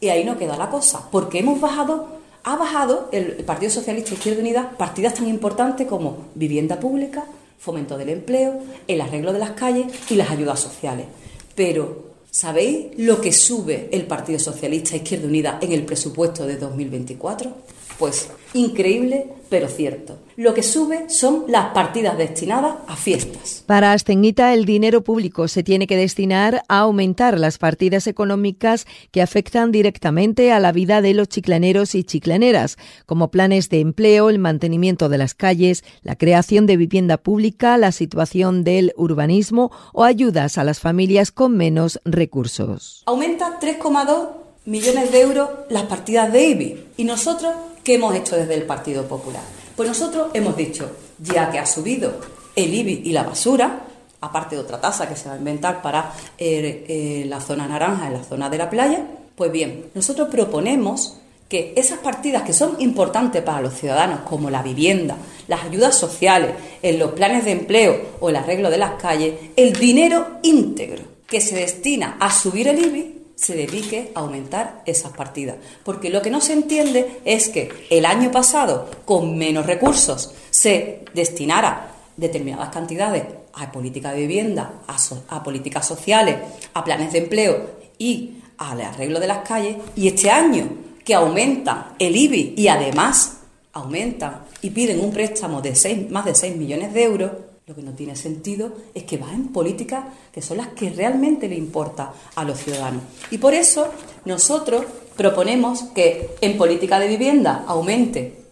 Y 0.00 0.08
ahí 0.08 0.24
no 0.24 0.38
queda 0.38 0.56
la 0.56 0.70
cosa, 0.70 1.08
porque 1.10 1.40
hemos 1.40 1.60
bajado, 1.60 2.08
ha 2.44 2.56
bajado 2.56 3.08
el 3.12 3.44
Partido 3.44 3.70
Socialista 3.70 4.14
Izquierda 4.14 4.40
Unida 4.40 4.70
partidas 4.76 5.14
tan 5.14 5.28
importantes 5.28 5.86
como 5.86 6.26
vivienda 6.34 6.78
pública, 6.78 7.24
fomento 7.58 7.96
del 7.96 8.10
empleo, 8.10 8.60
el 8.88 9.00
arreglo 9.00 9.32
de 9.32 9.38
las 9.38 9.52
calles 9.52 9.86
y 10.10 10.16
las 10.16 10.30
ayudas 10.30 10.60
sociales. 10.60 11.06
Pero 11.54 12.11
¿Sabéis 12.32 12.86
lo 12.96 13.20
que 13.20 13.30
sube 13.30 13.90
el 13.92 14.06
Partido 14.06 14.38
Socialista 14.38 14.96
Izquierda 14.96 15.26
Unida 15.26 15.58
en 15.60 15.70
el 15.70 15.84
presupuesto 15.84 16.46
de 16.46 16.56
2024? 16.56 17.54
Pues 17.98 18.30
increíble, 18.54 19.26
pero 19.48 19.68
cierto. 19.68 20.18
Lo 20.36 20.54
que 20.54 20.62
sube 20.62 21.10
son 21.10 21.44
las 21.48 21.72
partidas 21.72 22.16
destinadas 22.16 22.76
a 22.86 22.96
fiestas. 22.96 23.62
Para 23.66 23.92
Astenguita, 23.92 24.54
el 24.54 24.64
dinero 24.64 25.04
público 25.04 25.46
se 25.46 25.62
tiene 25.62 25.86
que 25.86 25.96
destinar 25.96 26.62
a 26.68 26.78
aumentar 26.80 27.38
las 27.38 27.58
partidas 27.58 28.06
económicas 28.06 28.86
que 29.10 29.20
afectan 29.20 29.70
directamente 29.70 30.52
a 30.52 30.58
la 30.58 30.72
vida 30.72 31.02
de 31.02 31.12
los 31.12 31.28
chiclaneros 31.28 31.94
y 31.94 32.02
chiclaneras, 32.02 32.78
como 33.04 33.30
planes 33.30 33.68
de 33.68 33.80
empleo, 33.80 34.30
el 34.30 34.38
mantenimiento 34.38 35.10
de 35.10 35.18
las 35.18 35.34
calles, 35.34 35.84
la 36.02 36.16
creación 36.16 36.66
de 36.66 36.78
vivienda 36.78 37.18
pública, 37.18 37.76
la 37.76 37.92
situación 37.92 38.64
del 38.64 38.94
urbanismo 38.96 39.70
o 39.92 40.04
ayudas 40.04 40.56
a 40.56 40.64
las 40.64 40.80
familias 40.80 41.30
con 41.30 41.56
menos 41.56 42.00
recursos. 42.04 43.02
Aumenta 43.06 43.60
3,2 43.60 44.41
millones 44.64 45.12
de 45.12 45.20
euros 45.20 45.48
las 45.68 45.84
partidas 45.84 46.32
de 46.32 46.46
IBI 46.46 46.86
y 46.96 47.04
nosotros 47.04 47.54
¿Qué 47.84 47.94
hemos 47.94 48.14
hecho 48.14 48.36
desde 48.36 48.54
el 48.54 48.62
Partido 48.62 49.08
Popular? 49.08 49.42
Pues 49.74 49.88
nosotros 49.88 50.28
hemos 50.34 50.56
dicho, 50.56 50.88
ya 51.18 51.50
que 51.50 51.58
ha 51.58 51.66
subido 51.66 52.12
el 52.54 52.72
IBI 52.72 53.02
y 53.04 53.12
la 53.12 53.24
basura, 53.24 53.80
aparte 54.20 54.54
de 54.54 54.62
otra 54.62 54.80
tasa 54.80 55.08
que 55.08 55.16
se 55.16 55.28
va 55.28 55.34
a 55.34 55.38
inventar 55.38 55.82
para 55.82 56.12
eh, 56.38 56.84
eh, 56.86 57.24
la 57.26 57.40
zona 57.40 57.66
naranja, 57.66 58.06
en 58.06 58.12
la 58.12 58.22
zona 58.22 58.48
de 58.48 58.58
la 58.58 58.70
playa, 58.70 59.04
pues 59.34 59.50
bien, 59.50 59.86
nosotros 59.94 60.28
proponemos 60.30 61.16
que 61.48 61.72
esas 61.76 61.98
partidas 61.98 62.44
que 62.44 62.52
son 62.52 62.76
importantes 62.78 63.42
para 63.42 63.60
los 63.60 63.74
ciudadanos, 63.74 64.20
como 64.20 64.48
la 64.48 64.62
vivienda, 64.62 65.16
las 65.48 65.64
ayudas 65.64 65.98
sociales, 65.98 66.52
en 66.82 67.00
los 67.00 67.12
planes 67.12 67.44
de 67.44 67.50
empleo 67.50 68.00
o 68.20 68.30
el 68.30 68.36
arreglo 68.36 68.70
de 68.70 68.78
las 68.78 68.92
calles, 68.92 69.34
el 69.56 69.72
dinero 69.72 70.38
íntegro 70.42 71.02
que 71.26 71.40
se 71.40 71.56
destina 71.56 72.16
a 72.20 72.30
subir 72.30 72.68
el 72.68 72.78
IBI 72.78 73.21
se 73.34 73.54
dedique 73.54 74.12
a 74.14 74.20
aumentar 74.20 74.82
esas 74.86 75.12
partidas. 75.12 75.56
Porque 75.84 76.10
lo 76.10 76.22
que 76.22 76.30
no 76.30 76.40
se 76.40 76.52
entiende 76.52 77.20
es 77.24 77.48
que 77.48 77.70
el 77.90 78.06
año 78.06 78.30
pasado, 78.30 78.90
con 79.04 79.36
menos 79.36 79.66
recursos, 79.66 80.34
se 80.50 81.04
destinara 81.14 81.92
determinadas 82.16 82.68
cantidades 82.68 83.24
a 83.54 83.70
política 83.70 84.12
de 84.12 84.20
vivienda, 84.20 84.82
a, 85.28 85.42
políticas 85.42 85.86
sociales, 85.86 86.36
a 86.74 86.84
planes 86.84 87.12
de 87.12 87.18
empleo 87.18 87.70
y 87.98 88.38
al 88.58 88.80
arreglo 88.80 89.20
de 89.20 89.26
las 89.26 89.46
calles, 89.46 89.76
y 89.96 90.08
este 90.08 90.30
año 90.30 90.68
que 91.04 91.14
aumenta 91.14 91.94
el 91.98 92.16
IBI 92.16 92.54
y 92.56 92.68
además 92.68 93.38
aumentan 93.72 94.42
y 94.60 94.70
piden 94.70 95.00
un 95.00 95.12
préstamo 95.12 95.60
de 95.60 95.74
seis, 95.74 96.10
más 96.10 96.24
de 96.24 96.34
6 96.34 96.56
millones 96.56 96.94
de 96.94 97.02
euros, 97.02 97.32
lo 97.66 97.76
que 97.76 97.82
no 97.82 97.92
tiene 97.92 98.16
sentido 98.16 98.72
es 98.92 99.04
que 99.04 99.18
va 99.18 99.32
en 99.32 99.48
políticas 99.48 100.06
que 100.32 100.42
son 100.42 100.56
las 100.56 100.68
que 100.68 100.90
realmente 100.90 101.48
le 101.48 101.54
importa 101.54 102.12
a 102.34 102.44
los 102.44 102.58
ciudadanos. 102.58 103.02
Y 103.30 103.38
por 103.38 103.54
eso 103.54 103.88
nosotros 104.24 104.84
proponemos 105.16 105.84
que 105.94 106.30
en 106.40 106.58
política 106.58 106.98
de 106.98 107.06
vivienda 107.06 107.64
aumente 107.68 108.42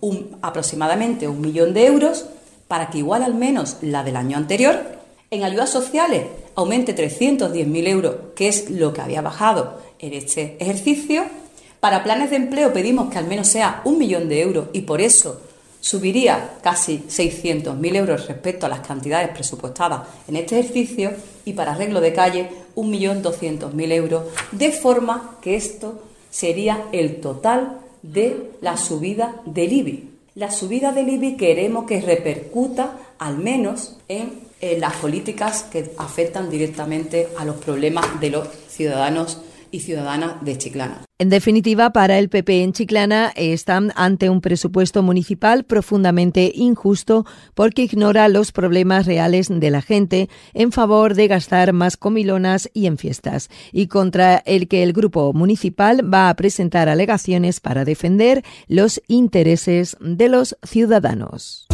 aproximadamente 0.42 1.26
un 1.26 1.40
millón 1.40 1.74
de 1.74 1.86
euros 1.86 2.26
para 2.68 2.88
que 2.88 2.98
igual 2.98 3.24
al 3.24 3.34
menos 3.34 3.78
la 3.82 4.04
del 4.04 4.16
año 4.16 4.36
anterior. 4.36 5.00
En 5.32 5.42
ayudas 5.42 5.70
sociales 5.70 6.26
aumente 6.54 6.94
310.000 6.94 7.88
euros, 7.88 8.14
que 8.36 8.48
es 8.48 8.70
lo 8.70 8.92
que 8.92 9.00
había 9.00 9.22
bajado 9.22 9.80
en 9.98 10.14
este 10.14 10.56
ejercicio. 10.60 11.24
Para 11.80 12.04
planes 12.04 12.30
de 12.30 12.36
empleo 12.36 12.72
pedimos 12.72 13.10
que 13.10 13.18
al 13.18 13.26
menos 13.26 13.48
sea 13.48 13.80
un 13.84 13.98
millón 13.98 14.28
de 14.28 14.40
euros 14.40 14.68
y 14.72 14.82
por 14.82 15.00
eso 15.00 15.40
subiría 15.80 16.58
casi 16.62 17.04
600.000 17.08 17.96
euros 17.96 18.26
respecto 18.28 18.66
a 18.66 18.68
las 18.68 18.80
cantidades 18.80 19.30
presupuestadas 19.30 20.02
en 20.28 20.36
este 20.36 20.58
ejercicio 20.58 21.12
y 21.44 21.54
para 21.54 21.72
arreglo 21.72 22.00
de 22.00 22.12
calle 22.12 22.50
1.200.000 22.76 23.92
euros, 23.92 24.24
de 24.52 24.72
forma 24.72 25.38
que 25.40 25.56
esto 25.56 26.02
sería 26.30 26.84
el 26.92 27.20
total 27.20 27.78
de 28.02 28.52
la 28.60 28.76
subida 28.76 29.40
del 29.46 29.72
IBI. 29.72 30.10
La 30.36 30.50
subida 30.50 30.92
del 30.92 31.08
IBI 31.08 31.36
queremos 31.36 31.86
que 31.86 32.00
repercuta 32.00 32.96
al 33.18 33.38
menos 33.38 33.96
en, 34.08 34.40
en 34.60 34.80
las 34.80 34.94
políticas 34.96 35.64
que 35.64 35.92
afectan 35.98 36.50
directamente 36.50 37.28
a 37.36 37.44
los 37.44 37.56
problemas 37.56 38.20
de 38.20 38.30
los 38.30 38.48
ciudadanos 38.68 39.40
y 39.70 39.80
ciudadanas 39.80 40.44
de 40.44 40.58
Chiclana. 40.58 41.02
En 41.18 41.28
definitiva, 41.28 41.90
para 41.90 42.18
el 42.18 42.28
PP 42.28 42.62
en 42.62 42.72
Chiclana 42.72 43.32
están 43.36 43.92
ante 43.94 44.30
un 44.30 44.40
presupuesto 44.40 45.02
municipal 45.02 45.64
profundamente 45.64 46.50
injusto 46.54 47.26
porque 47.54 47.82
ignora 47.82 48.28
los 48.28 48.52
problemas 48.52 49.06
reales 49.06 49.48
de 49.50 49.70
la 49.70 49.82
gente 49.82 50.28
en 50.54 50.72
favor 50.72 51.14
de 51.14 51.28
gastar 51.28 51.72
más 51.72 51.96
comilonas 51.96 52.70
y 52.72 52.86
en 52.86 52.96
fiestas, 52.96 53.50
y 53.72 53.86
contra 53.88 54.38
el 54.38 54.66
que 54.66 54.82
el 54.82 54.92
grupo 54.92 55.32
municipal 55.32 56.12
va 56.12 56.30
a 56.30 56.34
presentar 56.36 56.88
alegaciones 56.88 57.60
para 57.60 57.84
defender 57.84 58.42
los 58.66 59.02
intereses 59.08 59.96
de 60.00 60.28
los 60.28 60.56
ciudadanos. 60.62 61.69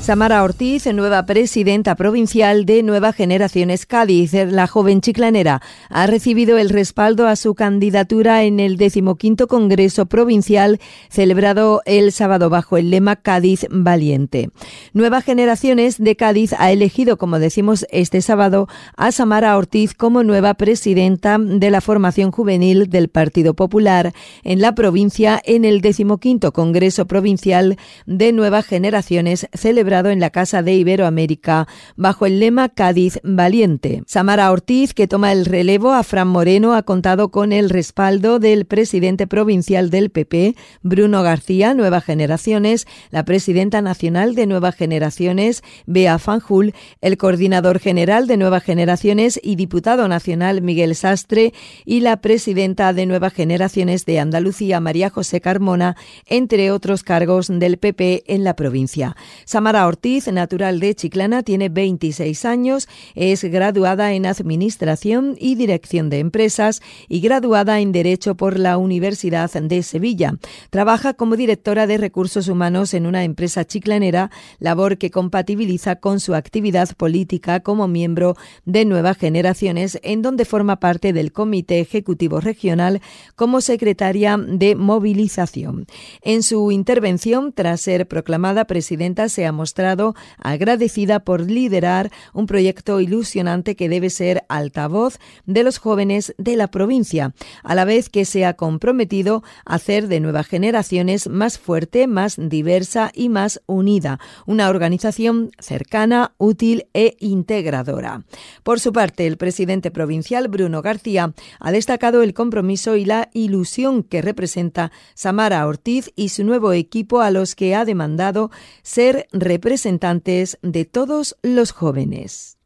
Samara 0.00 0.42
Ortiz, 0.42 0.86
nueva 0.94 1.26
presidenta 1.26 1.94
provincial 1.94 2.64
de 2.64 2.82
Nueva 2.82 3.12
Generaciones 3.12 3.84
Cádiz, 3.84 4.32
la 4.32 4.66
joven 4.66 5.02
chiclanera, 5.02 5.60
ha 5.90 6.06
recibido 6.06 6.56
el 6.56 6.70
respaldo 6.70 7.28
a 7.28 7.36
su 7.36 7.54
candidatura 7.54 8.42
en 8.44 8.60
el 8.60 8.78
decimoquinto 8.78 9.46
Congreso 9.46 10.06
Provincial 10.06 10.80
celebrado 11.10 11.82
el 11.84 12.12
sábado 12.12 12.48
bajo 12.48 12.78
el 12.78 12.88
lema 12.90 13.16
Cádiz 13.16 13.66
Valiente. 13.70 14.48
Nueva 14.94 15.20
Generaciones 15.20 15.98
de 15.98 16.16
Cádiz 16.16 16.54
ha 16.58 16.72
elegido, 16.72 17.18
como 17.18 17.38
decimos 17.38 17.86
este 17.90 18.22
sábado, 18.22 18.68
a 18.96 19.12
Samara 19.12 19.56
Ortiz 19.56 19.92
como 19.92 20.24
nueva 20.24 20.54
presidenta 20.54 21.36
de 21.38 21.70
la 21.70 21.82
formación 21.82 22.32
juvenil 22.32 22.88
del 22.88 23.10
Partido 23.10 23.52
Popular 23.52 24.14
en 24.44 24.62
la 24.62 24.74
provincia 24.74 25.40
en 25.44 25.66
el 25.66 25.82
decimoquinto 25.82 26.52
Congreso 26.52 27.06
Provincial 27.06 27.76
de 28.06 28.32
Nueva 28.32 28.62
Generaciones 28.62 29.46
celebrado 29.52 29.89
en 29.90 30.20
la 30.20 30.30
Casa 30.30 30.62
de 30.62 30.74
Iberoamérica 30.74 31.66
bajo 31.96 32.24
el 32.24 32.38
lema 32.38 32.68
Cádiz 32.68 33.18
Valiente. 33.24 34.04
Samara 34.06 34.52
Ortiz, 34.52 34.94
que 34.94 35.08
toma 35.08 35.32
el 35.32 35.44
relevo 35.44 35.92
a 35.92 36.04
Fran 36.04 36.28
Moreno, 36.28 36.74
ha 36.74 36.84
contado 36.84 37.30
con 37.30 37.52
el 37.52 37.68
respaldo 37.70 38.38
del 38.38 38.66
presidente 38.66 39.26
provincial 39.26 39.90
del 39.90 40.10
PP, 40.10 40.54
Bruno 40.82 41.24
García, 41.24 41.74
Nueva 41.74 42.00
Generaciones, 42.00 42.86
la 43.10 43.24
presidenta 43.24 43.82
nacional 43.82 44.36
de 44.36 44.46
Nueva 44.46 44.70
Generaciones, 44.70 45.64
Bea 45.86 46.20
Fanjul, 46.20 46.72
el 47.00 47.16
coordinador 47.16 47.80
general 47.80 48.28
de 48.28 48.36
Nueva 48.36 48.60
Generaciones 48.60 49.40
y 49.42 49.56
diputado 49.56 50.06
nacional 50.06 50.62
Miguel 50.62 50.94
Sastre 50.94 51.52
y 51.84 52.00
la 52.00 52.20
presidenta 52.20 52.92
de 52.92 53.06
Nueva 53.06 53.30
Generaciones 53.30 54.06
de 54.06 54.20
Andalucía, 54.20 54.78
María 54.78 55.10
José 55.10 55.40
Carmona, 55.40 55.96
entre 56.26 56.70
otros 56.70 57.02
cargos 57.02 57.48
del 57.48 57.78
PP 57.78 58.22
en 58.28 58.44
la 58.44 58.54
provincia. 58.54 59.16
Samara 59.44 59.79
Ortiz, 59.86 60.26
natural 60.28 60.80
de 60.80 60.94
Chiclana, 60.94 61.42
tiene 61.42 61.68
26 61.68 62.44
años, 62.44 62.88
es 63.14 63.44
graduada 63.44 64.12
en 64.12 64.26
Administración 64.26 65.36
y 65.38 65.54
Dirección 65.54 66.10
de 66.10 66.18
Empresas 66.18 66.82
y 67.08 67.20
graduada 67.20 67.80
en 67.80 67.92
Derecho 67.92 68.36
por 68.36 68.58
la 68.58 68.78
Universidad 68.78 69.50
de 69.50 69.82
Sevilla. 69.82 70.38
Trabaja 70.70 71.14
como 71.14 71.36
directora 71.36 71.86
de 71.86 71.98
Recursos 71.98 72.48
Humanos 72.48 72.94
en 72.94 73.06
una 73.06 73.24
empresa 73.24 73.64
chiclanera, 73.64 74.30
labor 74.58 74.98
que 74.98 75.10
compatibiliza 75.10 75.96
con 75.96 76.20
su 76.20 76.34
actividad 76.34 76.94
política 76.96 77.60
como 77.60 77.88
miembro 77.88 78.36
de 78.64 78.84
Nuevas 78.84 79.18
Generaciones, 79.18 79.98
en 80.02 80.22
donde 80.22 80.44
forma 80.44 80.80
parte 80.80 81.12
del 81.12 81.32
Comité 81.32 81.80
Ejecutivo 81.80 82.40
Regional 82.40 83.00
como 83.36 83.60
secretaria 83.60 84.36
de 84.36 84.74
Movilización. 84.74 85.86
En 86.22 86.42
su 86.42 86.72
intervención, 86.72 87.52
tras 87.52 87.80
ser 87.80 88.08
proclamada 88.08 88.64
presidenta, 88.66 89.28
se 89.28 89.46
ha 89.46 89.52
mostrado 89.70 90.16
agradecida 90.42 91.20
por 91.20 91.48
liderar 91.48 92.10
un 92.32 92.46
proyecto 92.46 93.00
ilusionante 93.00 93.76
que 93.76 93.88
debe 93.88 94.10
ser 94.10 94.42
altavoz 94.48 95.20
de 95.46 95.62
los 95.62 95.78
jóvenes 95.78 96.34
de 96.38 96.56
la 96.56 96.72
provincia, 96.72 97.34
a 97.62 97.76
la 97.76 97.84
vez 97.84 98.08
que 98.08 98.24
se 98.24 98.44
ha 98.44 98.54
comprometido 98.54 99.44
a 99.64 99.76
hacer 99.76 100.08
de 100.08 100.18
nuevas 100.18 100.48
generaciones 100.48 101.28
más 101.28 101.56
fuerte, 101.56 102.08
más 102.08 102.34
diversa 102.36 103.12
y 103.14 103.28
más 103.28 103.62
unida, 103.66 104.18
una 104.44 104.68
organización 104.68 105.52
cercana, 105.60 106.32
útil 106.36 106.86
e 106.92 107.16
integradora. 107.20 108.24
Por 108.64 108.80
su 108.80 108.92
parte, 108.92 109.28
el 109.28 109.36
presidente 109.36 109.92
provincial 109.92 110.48
Bruno 110.48 110.82
García 110.82 111.32
ha 111.60 111.70
destacado 111.70 112.24
el 112.24 112.34
compromiso 112.34 112.96
y 112.96 113.04
la 113.04 113.30
ilusión 113.34 114.02
que 114.02 114.20
representa 114.20 114.90
Samara 115.14 115.64
Ortiz 115.64 116.10
y 116.16 116.30
su 116.30 116.42
nuevo 116.42 116.72
equipo 116.72 117.20
a 117.20 117.30
los 117.30 117.54
que 117.54 117.76
ha 117.76 117.84
demandado 117.84 118.50
ser 118.82 119.28
representantes 119.60 120.58
de 120.62 120.86
todos 120.86 121.36
los 121.42 121.72
jóvenes. 121.72 122.56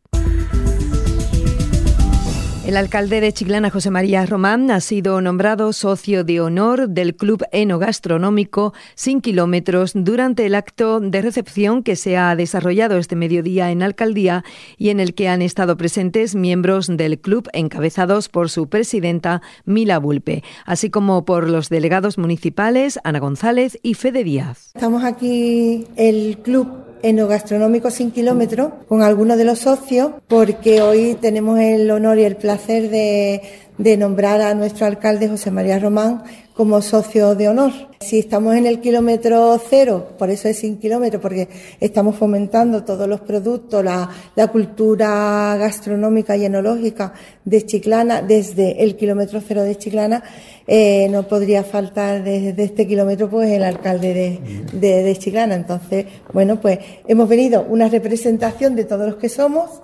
El 2.66 2.78
alcalde 2.78 3.20
de 3.20 3.30
Chiclana, 3.30 3.68
José 3.68 3.90
María 3.90 4.24
Román, 4.24 4.70
ha 4.70 4.80
sido 4.80 5.20
nombrado 5.20 5.74
socio 5.74 6.24
de 6.24 6.40
honor 6.40 6.88
del 6.88 7.14
Club 7.14 7.44
Enogastronómico 7.52 8.72
Sin 8.94 9.20
Kilómetros 9.20 9.92
durante 9.94 10.46
el 10.46 10.54
acto 10.54 10.98
de 10.98 11.20
recepción 11.20 11.82
que 11.82 11.94
se 11.94 12.16
ha 12.16 12.34
desarrollado 12.34 12.96
este 12.96 13.16
mediodía 13.16 13.70
en 13.70 13.82
Alcaldía 13.82 14.44
y 14.78 14.88
en 14.88 14.98
el 14.98 15.12
que 15.12 15.28
han 15.28 15.42
estado 15.42 15.76
presentes 15.76 16.34
miembros 16.34 16.86
del 16.86 17.18
club 17.18 17.50
encabezados 17.52 18.30
por 18.30 18.48
su 18.48 18.66
presidenta 18.66 19.42
Mila 19.66 19.98
Bulpe, 19.98 20.42
así 20.64 20.88
como 20.88 21.26
por 21.26 21.50
los 21.50 21.68
delegados 21.68 22.16
municipales 22.16 22.98
Ana 23.04 23.18
González 23.18 23.78
y 23.82 23.92
Fede 23.92 24.24
Díaz. 24.24 24.70
Estamos 24.74 25.04
aquí 25.04 25.86
el 25.96 26.38
club 26.38 26.83
enogastronómico 27.04 27.90
sin 27.90 28.10
kilómetros 28.10 28.72
con 28.88 29.02
algunos 29.02 29.36
de 29.36 29.44
los 29.44 29.58
socios 29.58 30.12
porque 30.26 30.80
hoy 30.80 31.16
tenemos 31.20 31.60
el 31.60 31.90
honor 31.90 32.18
y 32.18 32.24
el 32.24 32.36
placer 32.36 32.88
de, 32.88 33.42
de 33.78 33.96
nombrar 33.96 34.40
a 34.40 34.54
nuestro 34.54 34.86
alcalde 34.86 35.28
José 35.28 35.50
María 35.50 35.78
Román 35.78 36.22
como 36.54 36.80
socio 36.80 37.34
de 37.34 37.48
honor. 37.48 37.72
Si 38.00 38.20
estamos 38.20 38.54
en 38.54 38.66
el 38.66 38.80
kilómetro 38.80 39.60
cero, 39.68 40.10
por 40.16 40.30
eso 40.30 40.46
es 40.46 40.58
sin 40.58 40.78
kilómetro, 40.78 41.20
porque 41.20 41.48
estamos 41.80 42.14
fomentando 42.14 42.84
todos 42.84 43.08
los 43.08 43.20
productos, 43.22 43.84
la, 43.84 44.08
la 44.36 44.46
cultura 44.48 45.56
gastronómica 45.58 46.36
y 46.36 46.44
enológica 46.44 47.12
de 47.44 47.66
Chiclana, 47.66 48.22
desde 48.22 48.84
el 48.84 48.94
kilómetro 48.94 49.40
cero 49.40 49.64
de 49.64 49.76
Chiclana, 49.76 50.22
eh, 50.66 51.08
no 51.10 51.24
podría 51.24 51.64
faltar 51.64 52.22
desde 52.22 52.62
este 52.62 52.86
kilómetro 52.86 53.28
pues 53.28 53.50
el 53.50 53.64
alcalde 53.64 54.14
de, 54.14 54.78
de, 54.78 55.02
de 55.02 55.16
Chiclana. 55.16 55.56
Entonces, 55.56 56.06
bueno, 56.32 56.60
pues 56.60 56.78
hemos 57.08 57.28
venido 57.28 57.66
una 57.68 57.88
representación 57.88 58.76
de 58.76 58.84
todos 58.84 59.06
los 59.06 59.16
que 59.16 59.28
somos 59.28 59.82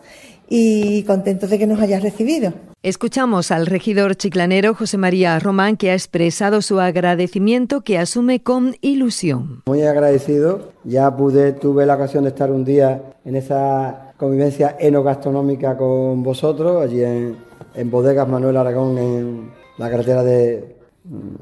y 0.50 1.04
contentos 1.04 1.48
de 1.48 1.58
que 1.58 1.66
nos 1.66 1.80
hayas 1.80 2.02
recibido. 2.02 2.52
Escuchamos 2.82 3.50
al 3.50 3.66
regidor 3.66 4.16
chiclanero 4.16 4.74
José 4.74 4.98
María 4.98 5.38
Román 5.38 5.76
que 5.76 5.90
ha 5.90 5.94
expresado 5.94 6.60
su 6.60 6.80
agradecimiento 6.80 7.82
que 7.82 7.98
asume 7.98 8.42
con 8.42 8.74
ilusión. 8.80 9.62
Muy 9.66 9.82
agradecido, 9.82 10.72
ya 10.84 11.16
pude, 11.16 11.52
tuve 11.52 11.86
la 11.86 11.94
ocasión 11.94 12.24
de 12.24 12.30
estar 12.30 12.50
un 12.50 12.64
día 12.64 13.14
en 13.24 13.36
esa 13.36 14.12
convivencia 14.16 14.76
enogastronómica 14.78 15.76
con 15.76 16.22
vosotros, 16.22 16.82
allí 16.82 17.02
en, 17.04 17.36
en 17.74 17.90
Bodegas 17.90 18.28
Manuel 18.28 18.56
Aragón, 18.56 18.98
en 18.98 19.50
la 19.78 19.88
carretera 19.88 20.24
de, 20.24 20.76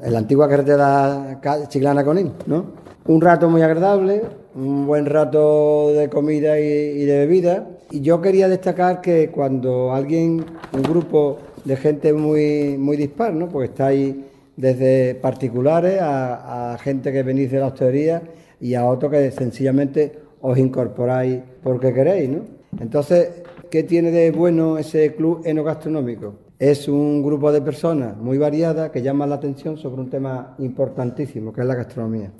en 0.03 0.13
la 0.13 0.19
antigua 0.19 0.47
carretera 0.47 1.39
Chiclana 1.67 2.03
Conín, 2.03 2.33
¿no? 2.45 2.65
Un 3.07 3.21
rato 3.21 3.49
muy 3.49 3.61
agradable, 3.61 4.21
un 4.55 4.85
buen 4.85 5.05
rato 5.05 5.93
de 5.93 6.09
comida 6.09 6.59
y, 6.59 6.63
y 6.63 7.05
de 7.05 7.17
bebida 7.19 7.65
y 7.91 8.01
yo 8.01 8.21
quería 8.21 8.47
destacar 8.47 9.01
que 9.01 9.29
cuando 9.29 9.93
alguien, 9.93 10.45
un 10.73 10.83
grupo 10.83 11.39
de 11.65 11.75
gente 11.75 12.13
muy, 12.13 12.77
muy 12.77 12.97
dispar, 12.97 13.33
¿no? 13.33 13.49
Porque 13.49 13.69
estáis 13.69 14.15
desde 14.55 15.15
particulares 15.15 15.99
a, 16.01 16.77
gente 16.81 17.11
que 17.11 17.23
venís 17.23 17.51
de 17.51 17.59
la 17.59 17.67
hostelería 17.67 18.21
y 18.59 18.75
a 18.75 18.85
otros 18.85 19.11
que 19.11 19.31
sencillamente 19.31 20.19
os 20.41 20.57
incorporáis 20.57 21.39
porque 21.63 21.93
queréis, 21.93 22.29
¿no? 22.29 22.41
Entonces, 22.79 23.41
¿qué 23.69 23.83
tiene 23.83 24.11
de 24.11 24.31
bueno 24.31 24.77
ese 24.77 25.15
club 25.15 25.41
enogastronómico? 25.45 26.35
Es 26.59 26.87
un 26.87 27.23
grupo 27.23 27.51
de 27.51 27.61
personas 27.61 28.17
muy 28.17 28.37
variadas 28.37 28.91
que 28.91 29.01
llaman 29.01 29.29
la 29.29 29.35
atención 29.35 29.77
sobre 29.77 30.01
un 30.01 30.09
tema 30.09 30.55
importantísimo, 30.59 31.53
que 31.53 31.61
es 31.61 31.67
la 31.67 31.75
gastronomía. 31.75 32.31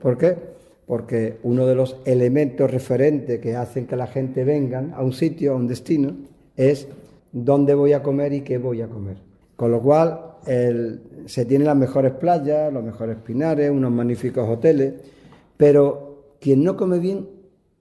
¿Por 0.00 0.16
qué? 0.16 0.55
Porque 0.86 1.38
uno 1.42 1.66
de 1.66 1.74
los 1.74 1.96
elementos 2.04 2.70
referentes 2.70 3.40
que 3.40 3.56
hacen 3.56 3.86
que 3.86 3.96
la 3.96 4.06
gente 4.06 4.44
venga 4.44 4.92
a 4.94 5.02
un 5.02 5.12
sitio, 5.12 5.52
a 5.52 5.56
un 5.56 5.66
destino, 5.66 6.14
es 6.56 6.86
dónde 7.32 7.74
voy 7.74 7.92
a 7.92 8.02
comer 8.02 8.32
y 8.32 8.42
qué 8.42 8.58
voy 8.58 8.82
a 8.82 8.88
comer. 8.88 9.16
Con 9.56 9.72
lo 9.72 9.80
cual 9.80 10.20
se 10.44 11.44
tienen 11.44 11.66
las 11.66 11.76
mejores 11.76 12.12
playas, 12.12 12.72
los 12.72 12.84
mejores 12.84 13.16
pinares, 13.16 13.68
unos 13.70 13.90
magníficos 13.90 14.48
hoteles, 14.48 14.94
pero 15.56 16.34
quien 16.40 16.62
no 16.62 16.76
come 16.76 17.00
bien 17.00 17.28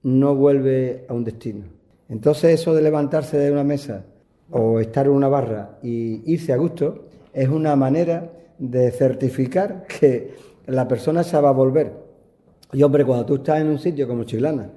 no 0.02 0.34
vuelve 0.34 1.06
a 1.08 1.14
un 1.14 1.24
destino. 1.24 1.66
Entonces 2.10 2.60
eso 2.60 2.74
de 2.74 2.82
levantarse 2.82 3.38
de 3.38 3.52
una 3.52 3.64
mesa 3.64 4.04
o 4.50 4.80
estar 4.80 5.06
en 5.06 5.12
una 5.12 5.28
barra 5.28 5.78
y 5.84 6.22
irse 6.32 6.54
a 6.54 6.58
gusto 6.58 7.06
es 7.34 7.50
una 7.50 7.76
manera 7.76 8.32
de 8.58 8.90
certificar 8.92 9.86
que 9.86 10.34
la 10.66 10.88
persona 10.88 11.24
se 11.24 11.40
va 11.40 11.50
a 11.50 11.54
volver 11.54 12.05
y 12.74 12.84
hombre, 12.84 13.06
cuando 13.06 13.26
tú 13.26 13.36
estás 13.36 13.62
en 13.62 13.68
un 13.68 13.80
sitio 13.80 14.08
como 14.08 14.24
Chilana, 14.24 14.70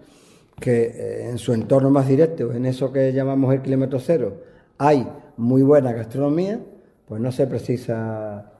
que 0.60 0.82
eh, 0.82 1.30
en 1.30 1.38
su 1.38 1.52
entorno 1.52 1.90
más 1.90 2.08
directo, 2.08 2.52
en 2.52 2.66
eso 2.66 2.92
que 2.92 3.12
llamamos 3.12 3.54
el 3.54 3.62
kilómetro 3.62 3.98
cero, 3.98 4.42
hay 4.78 5.06
muy 5.36 5.62
buena 5.62 5.92
gastronomía, 5.92 6.60
pues 7.06 7.20
no 7.20 7.32
se 7.32 7.46
precisa 7.46 8.52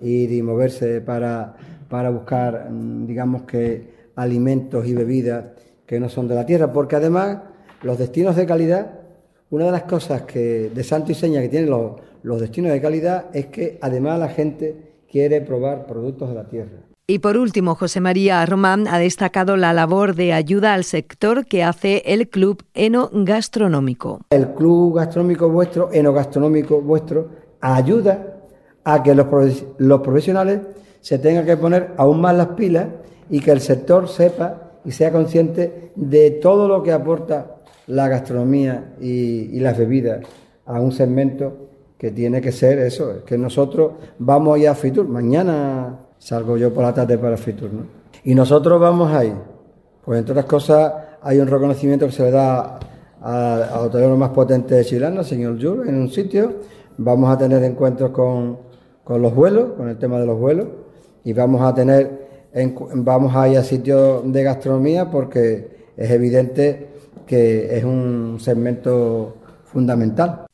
ir 0.00 0.32
y 0.32 0.42
moverse 0.42 1.00
para, 1.00 1.56
para 1.88 2.10
buscar, 2.10 2.70
mm, 2.70 3.06
digamos 3.06 3.42
que, 3.42 3.94
alimentos 4.16 4.86
y 4.86 4.94
bebidas 4.94 5.44
que 5.86 5.98
no 5.98 6.08
son 6.08 6.28
de 6.28 6.34
la 6.34 6.46
tierra, 6.46 6.72
porque 6.72 6.96
además 6.96 7.38
los 7.82 7.98
destinos 7.98 8.36
de 8.36 8.46
calidad, 8.46 9.00
una 9.50 9.66
de 9.66 9.72
las 9.72 9.82
cosas 9.82 10.22
que 10.22 10.70
de 10.74 10.84
santo 10.84 11.12
y 11.12 11.14
seña 11.14 11.40
que 11.40 11.48
tienen 11.48 11.70
los, 11.70 11.92
los 12.22 12.40
destinos 12.40 12.72
de 12.72 12.80
calidad 12.80 13.26
es 13.32 13.46
que 13.46 13.78
además 13.80 14.18
la 14.18 14.28
gente 14.28 14.94
quiere 15.10 15.40
probar 15.40 15.86
productos 15.86 16.28
de 16.28 16.34
la 16.34 16.48
tierra. 16.48 16.93
Y 17.06 17.18
por 17.18 17.36
último, 17.36 17.74
José 17.74 18.00
María 18.00 18.46
Román 18.46 18.88
ha 18.88 18.98
destacado 18.98 19.58
la 19.58 19.74
labor 19.74 20.14
de 20.14 20.32
ayuda 20.32 20.72
al 20.72 20.84
sector 20.84 21.44
que 21.44 21.62
hace 21.62 22.02
el 22.06 22.30
Club 22.30 22.62
Enogastronómico. 22.72 24.22
El 24.30 24.54
Club 24.54 24.96
Gastronómico 24.96 25.50
vuestro, 25.50 25.90
Enogastronómico 25.92 26.80
vuestro, 26.80 27.28
ayuda 27.60 28.40
a 28.84 29.02
que 29.02 29.14
los, 29.14 30.00
profesionales 30.00 30.60
se 31.02 31.18
tengan 31.18 31.44
que 31.44 31.58
poner 31.58 31.90
aún 31.98 32.22
más 32.22 32.34
las 32.34 32.48
pilas 32.48 32.86
y 33.28 33.40
que 33.40 33.50
el 33.50 33.60
sector 33.60 34.08
sepa 34.08 34.72
y 34.86 34.90
sea 34.90 35.12
consciente 35.12 35.92
de 35.96 36.30
todo 36.30 36.68
lo 36.68 36.82
que 36.82 36.92
aporta 36.92 37.56
la 37.86 38.08
gastronomía 38.08 38.94
y, 38.98 39.60
las 39.60 39.76
bebidas 39.76 40.24
a 40.64 40.80
un 40.80 40.90
segmento 40.90 41.68
que 41.98 42.12
tiene 42.12 42.40
que 42.40 42.50
ser 42.50 42.78
eso, 42.78 43.22
que 43.26 43.36
nosotros 43.36 43.92
vamos 44.18 44.56
a 44.56 44.58
ir 44.58 44.68
a 44.68 44.74
Fitur, 44.74 45.06
mañana 45.06 46.03
salgo 46.24 46.56
yo 46.56 46.72
por 46.72 46.82
la 46.82 46.94
tarde 46.94 47.18
para 47.18 47.36
Fitur, 47.36 47.70
¿no? 47.70 47.82
Y 48.24 48.34
nosotros 48.34 48.80
vamos 48.80 49.12
ahí, 49.12 49.34
pues 50.02 50.20
entre 50.20 50.32
otras 50.32 50.46
cosas 50.46 50.92
hay 51.20 51.38
un 51.38 51.46
reconocimiento 51.46 52.06
que 52.06 52.12
se 52.12 52.22
le 52.22 52.30
da 52.30 52.78
al 53.20 53.86
hotelero 53.86 54.16
más 54.16 54.30
potente 54.30 54.74
de 54.74 54.84
Chilena, 54.86 55.22
señor 55.22 55.60
Jules, 55.60 55.86
en 55.86 55.96
un 55.96 56.08
sitio, 56.08 56.54
vamos 56.96 57.30
a 57.30 57.36
tener 57.36 57.62
encuentros 57.62 58.10
con, 58.10 58.56
con 59.04 59.20
los 59.20 59.34
vuelos, 59.34 59.72
con 59.76 59.90
el 59.90 59.98
tema 59.98 60.18
de 60.18 60.24
los 60.24 60.38
vuelos, 60.38 60.66
y 61.24 61.34
vamos 61.34 61.60
a 61.60 61.74
tener, 61.74 62.48
vamos 62.94 63.36
a 63.36 63.46
ir 63.50 63.58
a 63.58 63.62
sitios 63.62 64.22
de 64.32 64.42
gastronomía 64.42 65.10
porque 65.10 65.90
es 65.94 66.10
evidente 66.10 66.88
que 67.26 67.76
es 67.76 67.84
un 67.84 68.38
segmento 68.40 69.36
fundamental. 69.66 70.46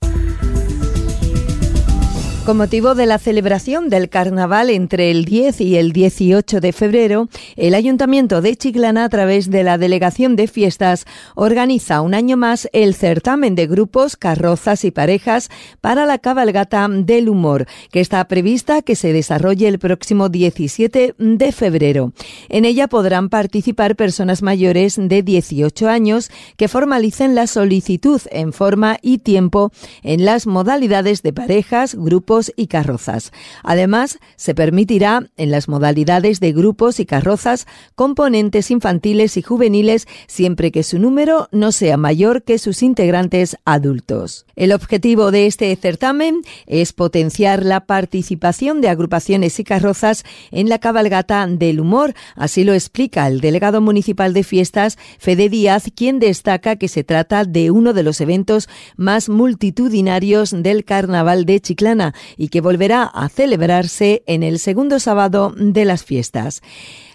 Con 2.51 2.57
motivo 2.57 2.97
de 2.97 3.07
la 3.07 3.19
celebración 3.19 3.91
del 3.91 4.09
carnaval 4.09 4.71
entre 4.71 5.13
el 5.13 5.25
10 5.25 5.61
y 5.61 5.77
el 5.77 5.93
18 5.93 6.59
de 6.59 6.73
febrero, 6.73 7.29
el 7.55 7.77
Ayuntamiento 7.77 8.43
de 8.43 8.57
Chiclana, 8.57 9.05
a 9.05 9.09
través 9.09 9.51
de 9.51 9.63
la 9.63 9.79
Delegación 9.79 10.35
de 10.35 10.49
Fiestas, 10.49 11.07
organiza 11.37 12.01
un 12.01 12.13
año 12.13 12.37
más 12.37 12.69
el 12.73 12.97
certamen 12.97 13.55
de 13.55 13.69
grupos, 13.69 14.17
carrozas 14.17 14.85
y 14.85 14.91
parejas 14.91 15.49
para 15.81 16.07
la 16.07 16.19
cabalgata 16.19 16.89
del 16.91 17.29
humor, 17.29 17.69
que 17.93 18.01
está 18.01 18.27
prevista 18.27 18.83
que 18.83 18.97
se 18.97 19.13
desarrolle 19.13 19.69
el 19.69 19.79
próximo 19.79 20.29
17 20.29 21.15
de 21.19 21.53
febrero. 21.53 22.13
En 22.49 22.65
ella 22.65 22.89
podrán 22.89 23.29
participar 23.29 23.95
personas 23.95 24.43
mayores 24.43 24.97
de 24.99 25.23
18 25.23 25.89
años 25.89 26.33
que 26.57 26.67
formalicen 26.67 27.37
la 27.37 27.47
solicitud 27.47 28.21
en 28.33 28.53
forma 28.53 28.99
y 29.03 29.19
tiempo 29.19 29.71
en 30.03 30.25
las 30.25 30.49
modalidades 30.49 31.23
de 31.23 31.33
parejas, 31.33 31.95
grupos, 31.95 32.39
y 32.57 32.66
carrozas. 32.66 33.33
Además, 33.62 34.18
se 34.37 34.55
permitirá 34.55 35.29
en 35.37 35.50
las 35.50 35.68
modalidades 35.68 36.40
de 36.40 36.53
grupos 36.53 37.00
y 37.00 37.07
carrozas 37.07 37.66
componentes 37.94 38.70
infantiles 38.70 39.37
y 39.37 39.42
juveniles 39.42 40.07
siempre 40.26 40.72
que 40.72 40.83
su 40.83 40.98
número 40.98 41.48
no 41.53 41.72
sea 41.72 41.96
mayor 41.96 42.42
que 42.42 42.59
sus 42.59 42.83
integrantes 42.83 43.57
adultos. 43.64 44.46
El 44.57 44.72
objetivo 44.72 45.31
de 45.31 45.46
este 45.46 45.74
certamen 45.76 46.42
es 46.66 46.92
potenciar 46.92 47.64
la 47.64 47.81
participación 47.81 48.81
de 48.81 48.88
agrupaciones 48.88 49.59
y 49.59 49.64
carrozas 49.64 50.24
en 50.50 50.68
la 50.68 50.79
cabalgata 50.79 51.46
del 51.46 51.81
humor, 51.81 52.14
así 52.37 52.64
lo 52.64 52.74
explica 52.74 53.26
el 53.26 53.40
delegado 53.40 53.81
municipal 53.81 54.33
de 54.33 54.44
fiestas, 54.44 54.98
Fede 55.18 55.48
Díaz, 55.48 55.90
quien 55.94 56.18
destaca 56.18 56.76
que 56.76 56.88
se 56.88 57.05
trata 57.05 57.44
de 57.44 57.70
uno 57.70 57.92
de 57.92 58.03
los 58.03 58.20
eventos 58.20 58.68
más 58.96 59.29
multitudinarios 59.29 60.50
del 60.50 60.85
carnaval 60.85 61.44
de 61.44 61.61
Chiclana 61.61 62.14
y 62.37 62.49
que 62.49 62.61
volverá 62.61 63.05
a 63.05 63.29
celebrarse 63.29 64.23
en 64.27 64.43
el 64.43 64.59
segundo 64.59 65.01
sábado 65.01 65.53
de 65.57 65.85
las 65.85 66.05
fiestas. 66.05 66.62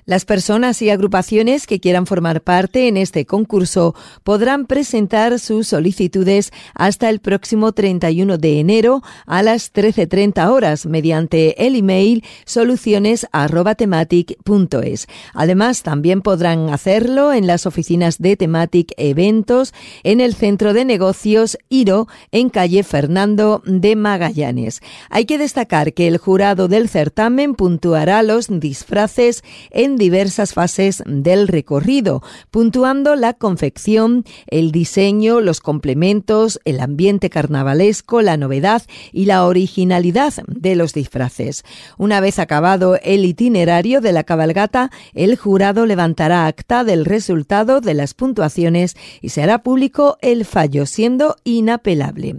Las 0.07 0.23
personas 0.23 0.83
y 0.83 0.91
agrupaciones 0.91 1.65
que 1.65 1.79
quieran 1.79 2.05
formar 2.05 2.41
parte 2.41 2.87
en 2.87 2.95
este 2.95 3.25
concurso 3.25 3.95
podrán 4.23 4.67
presentar 4.67 5.39
sus 5.39 5.69
solicitudes 5.69 6.53
hasta 6.75 7.09
el 7.09 7.19
próximo 7.19 7.71
31 7.71 8.37
de 8.37 8.59
enero 8.59 9.01
a 9.25 9.41
las 9.41 9.73
13.30 9.73 10.47
horas 10.51 10.85
mediante 10.85 11.65
el 11.65 11.75
email 11.75 12.23
soluciones.tematic.es. 12.45 15.07
Además, 15.33 15.81
también 15.81 16.21
podrán 16.21 16.69
hacerlo 16.69 17.33
en 17.33 17.47
las 17.47 17.65
oficinas 17.65 18.19
de 18.19 18.37
Tematic 18.37 18.93
Eventos 18.97 19.73
en 20.03 20.21
el 20.21 20.35
Centro 20.35 20.73
de 20.73 20.85
Negocios 20.85 21.57
IRO 21.69 22.07
en 22.31 22.49
calle 22.49 22.83
Fernando 22.83 23.63
de 23.65 23.95
Magallanes. 23.95 24.81
Hay 25.09 25.25
que 25.25 25.39
destacar 25.39 25.93
que 25.93 26.07
el 26.07 26.19
jurado 26.19 26.67
del 26.67 26.89
certamen 26.89 27.55
puntuará 27.55 28.21
los 28.21 28.49
disfraces 28.59 29.43
en 29.71 29.94
diversas 29.97 30.53
fases 30.53 31.03
del 31.05 31.47
recorrido, 31.47 32.21
puntuando 32.51 33.15
la 33.15 33.33
confección, 33.33 34.25
el 34.47 34.71
diseño, 34.71 35.41
los 35.41 35.59
complementos, 35.59 36.59
el 36.65 36.79
ambiente 36.79 37.29
carnavalesco, 37.29 38.21
la 38.21 38.37
novedad 38.37 38.83
y 39.11 39.25
la 39.25 39.45
originalidad 39.45 40.33
de 40.47 40.75
los 40.75 40.93
disfraces. 40.93 41.63
Una 41.97 42.19
vez 42.19 42.39
acabado 42.39 42.99
el 43.03 43.25
itinerario 43.25 44.01
de 44.01 44.11
la 44.11 44.23
cabalgata, 44.23 44.91
el 45.13 45.35
jurado 45.35 45.85
levantará 45.85 46.47
acta 46.47 46.83
del 46.83 47.05
resultado 47.05 47.81
de 47.81 47.93
las 47.93 48.13
puntuaciones 48.13 48.95
y 49.21 49.29
se 49.29 49.43
hará 49.43 49.63
público 49.63 50.17
el 50.21 50.45
fallo, 50.45 50.85
siendo 50.85 51.35
inapelable. 51.43 52.37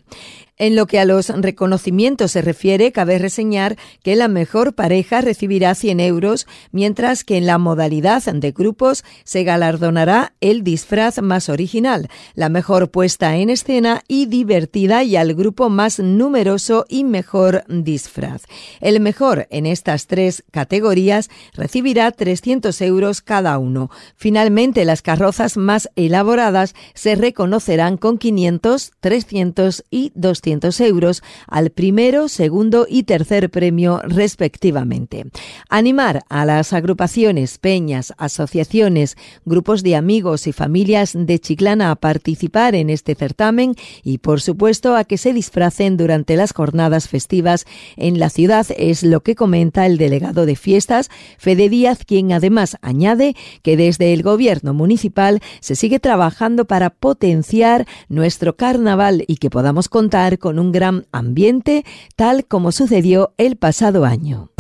En 0.59 0.75
lo 0.75 0.87
que 0.87 0.99
a 0.99 1.05
los 1.05 1.29
reconocimientos 1.29 2.33
se 2.33 2.40
refiere, 2.40 2.90
cabe 2.90 3.19
reseñar 3.19 3.77
que 4.03 4.16
la 4.16 4.27
mejor 4.27 4.75
pareja 4.75 5.21
recibirá 5.21 5.75
100 5.75 6.01
euros, 6.01 6.47
mientras 6.73 7.25
que 7.25 7.37
en 7.37 7.45
la 7.45 7.59
modalidad 7.59 8.23
de 8.25 8.53
grupos 8.53 9.05
se 9.25 9.45
galardonará 9.45 10.33
el 10.40 10.64
disfraz 10.64 11.21
más 11.21 11.51
original, 11.51 12.09
la 12.35 12.49
mejor 12.49 12.90
puesta 12.90 13.37
en 13.37 13.51
escena 13.51 14.03
y 14.09 14.27
divertida 14.27 15.05
y 15.05 15.16
al 15.16 15.35
grupo 15.35 15.69
más 15.69 15.99
numeroso 15.99 16.87
y 16.88 17.05
mejor 17.05 17.64
disfraz. 17.69 18.45
El 18.81 19.01
mejor 19.01 19.47
en 19.51 19.66
estas 19.66 20.07
tres 20.07 20.42
categorías 20.51 21.29
recibirá 21.53 22.11
300 22.12 22.81
euros 22.81 23.21
cada 23.21 23.59
uno. 23.59 23.90
Finalmente, 24.16 24.87
las 24.87 25.03
carrozas 25.03 25.59
más 25.59 25.90
elaboradas 25.97 26.75
se 26.95 27.14
reconocerán 27.14 27.99
con 27.99 28.16
500, 28.16 28.92
300 29.01 29.85
y 29.90 30.12
200 30.14 30.46
euros 30.81 31.23
al 31.47 31.71
primero, 31.71 32.29
segundo 32.29 32.87
y 32.89 33.03
tercer 33.03 33.51
premio 33.51 34.01
respectivamente. 34.05 35.27
Animar 35.69 36.25
a 36.29 36.45
las 36.45 36.73
agrupaciones, 36.73 37.59
peñas, 37.59 38.13
asociaciones, 38.17 39.17
grupos 39.45 39.83
de 39.83 39.97
amigos 39.97 40.47
y 40.47 40.53
familias 40.53 41.13
de 41.15 41.39
Chiclana 41.39 41.91
a 41.91 41.97
participar 41.97 42.75
en 42.75 42.91
este 42.91 43.15
certamen 43.15 43.75
y 44.03 44.19
por 44.19 44.41
supuesto 44.41 44.97
a 44.97 45.05
que 45.05 45.19
se 45.19 45.33
disfracen 45.33 45.97
durante 45.97 46.37
las 46.37 46.53
jornadas 46.53 47.09
festivas 47.09 47.67
en 47.97 48.19
la 48.19 48.31
ciudad 48.31 48.67
es 48.77 49.03
lo 49.03 49.23
que 49.23 49.35
comenta 49.35 49.87
el 49.87 49.99
delegado 49.99 50.47
de 50.47 50.57
fiestas, 50.57 51.11
Fede 51.39 51.69
Díaz, 51.69 52.05
quien 52.05 52.33
además 52.33 52.77
añade 52.83 53.35
que 53.63 53.77
desde 53.77 54.13
el 54.13 54.23
gobierno 54.23 54.75
municipal 54.75 55.41
se 55.61 55.77
sigue 55.77 56.01
trabajando 56.01 56.67
para 56.67 56.91
potenciar 56.91 57.87
nuestro 58.09 58.57
carnaval 58.57 59.25
y 59.27 59.37
que 59.37 59.51
podamos 59.51 59.89
contar 59.89 60.36
con 60.38 60.59
un 60.59 60.72
gran 60.72 61.07
ambiente, 61.12 61.85
tal 62.16 62.46
como 62.46 62.72
sucedió 62.72 63.35
el 63.38 63.57
pasado 63.57 64.05
año. 64.05 64.51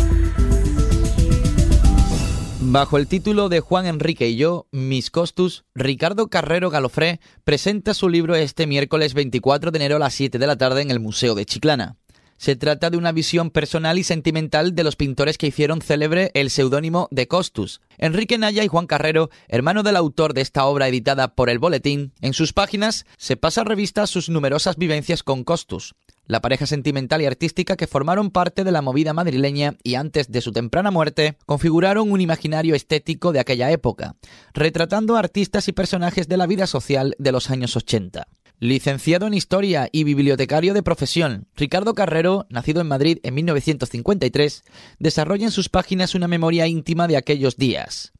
Bajo 2.68 2.98
el 2.98 3.06
título 3.06 3.48
de 3.48 3.60
Juan 3.60 3.86
Enrique 3.86 4.28
y 4.28 4.36
yo, 4.36 4.66
Mis 4.72 5.10
Costus, 5.10 5.64
Ricardo 5.74 6.28
Carrero 6.28 6.68
Galofré 6.68 7.20
presenta 7.44 7.94
su 7.94 8.08
libro 8.08 8.34
este 8.34 8.66
miércoles 8.66 9.14
24 9.14 9.70
de 9.70 9.78
enero 9.78 9.96
a 9.96 10.00
las 10.00 10.14
7 10.14 10.38
de 10.38 10.46
la 10.48 10.56
tarde 10.56 10.82
en 10.82 10.90
el 10.90 10.98
Museo 10.98 11.36
de 11.36 11.44
Chiclana. 11.44 11.96
Se 12.38 12.54
trata 12.54 12.90
de 12.90 12.96
una 12.96 13.12
visión 13.12 13.50
personal 13.50 13.98
y 13.98 14.04
sentimental 14.04 14.74
de 14.74 14.84
los 14.84 14.96
pintores 14.96 15.38
que 15.38 15.46
hicieron 15.46 15.80
célebre 15.80 16.30
el 16.34 16.50
seudónimo 16.50 17.08
de 17.10 17.28
Costus. 17.28 17.80
Enrique 17.98 18.36
Naya 18.36 18.62
y 18.62 18.68
Juan 18.68 18.86
Carrero, 18.86 19.30
hermano 19.48 19.82
del 19.82 19.96
autor 19.96 20.34
de 20.34 20.42
esta 20.42 20.66
obra 20.66 20.88
editada 20.88 21.34
por 21.34 21.48
el 21.48 21.58
Boletín, 21.58 22.12
en 22.20 22.34
sus 22.34 22.52
páginas 22.52 23.06
se 23.16 23.36
pasa 23.36 23.64
revista 23.64 24.06
sus 24.06 24.28
numerosas 24.28 24.76
vivencias 24.76 25.22
con 25.22 25.44
Costus, 25.44 25.94
la 26.26 26.40
pareja 26.40 26.66
sentimental 26.66 27.22
y 27.22 27.26
artística 27.26 27.76
que 27.76 27.86
formaron 27.86 28.30
parte 28.30 28.64
de 28.64 28.72
la 28.72 28.82
movida 28.82 29.12
madrileña 29.12 29.76
y 29.82 29.94
antes 29.94 30.30
de 30.30 30.40
su 30.40 30.52
temprana 30.52 30.90
muerte 30.90 31.38
configuraron 31.46 32.10
un 32.10 32.20
imaginario 32.20 32.74
estético 32.74 33.32
de 33.32 33.40
aquella 33.40 33.70
época, 33.70 34.16
retratando 34.52 35.16
artistas 35.16 35.68
y 35.68 35.72
personajes 35.72 36.28
de 36.28 36.36
la 36.36 36.46
vida 36.46 36.66
social 36.66 37.14
de 37.18 37.32
los 37.32 37.50
años 37.50 37.76
80. 37.76 38.28
Licenciado 38.58 39.26
en 39.26 39.34
Historia 39.34 39.90
y 39.92 40.04
bibliotecario 40.04 40.72
de 40.72 40.82
profesión, 40.82 41.46
Ricardo 41.56 41.92
Carrero, 41.92 42.46
nacido 42.48 42.80
en 42.80 42.88
Madrid 42.88 43.18
en 43.22 43.34
1953, 43.34 44.64
desarrolla 44.98 45.44
en 45.44 45.50
sus 45.50 45.68
páginas 45.68 46.14
una 46.14 46.26
memoria 46.26 46.66
íntima 46.66 47.06
de 47.06 47.18
aquellos 47.18 47.58
días. 47.58 48.14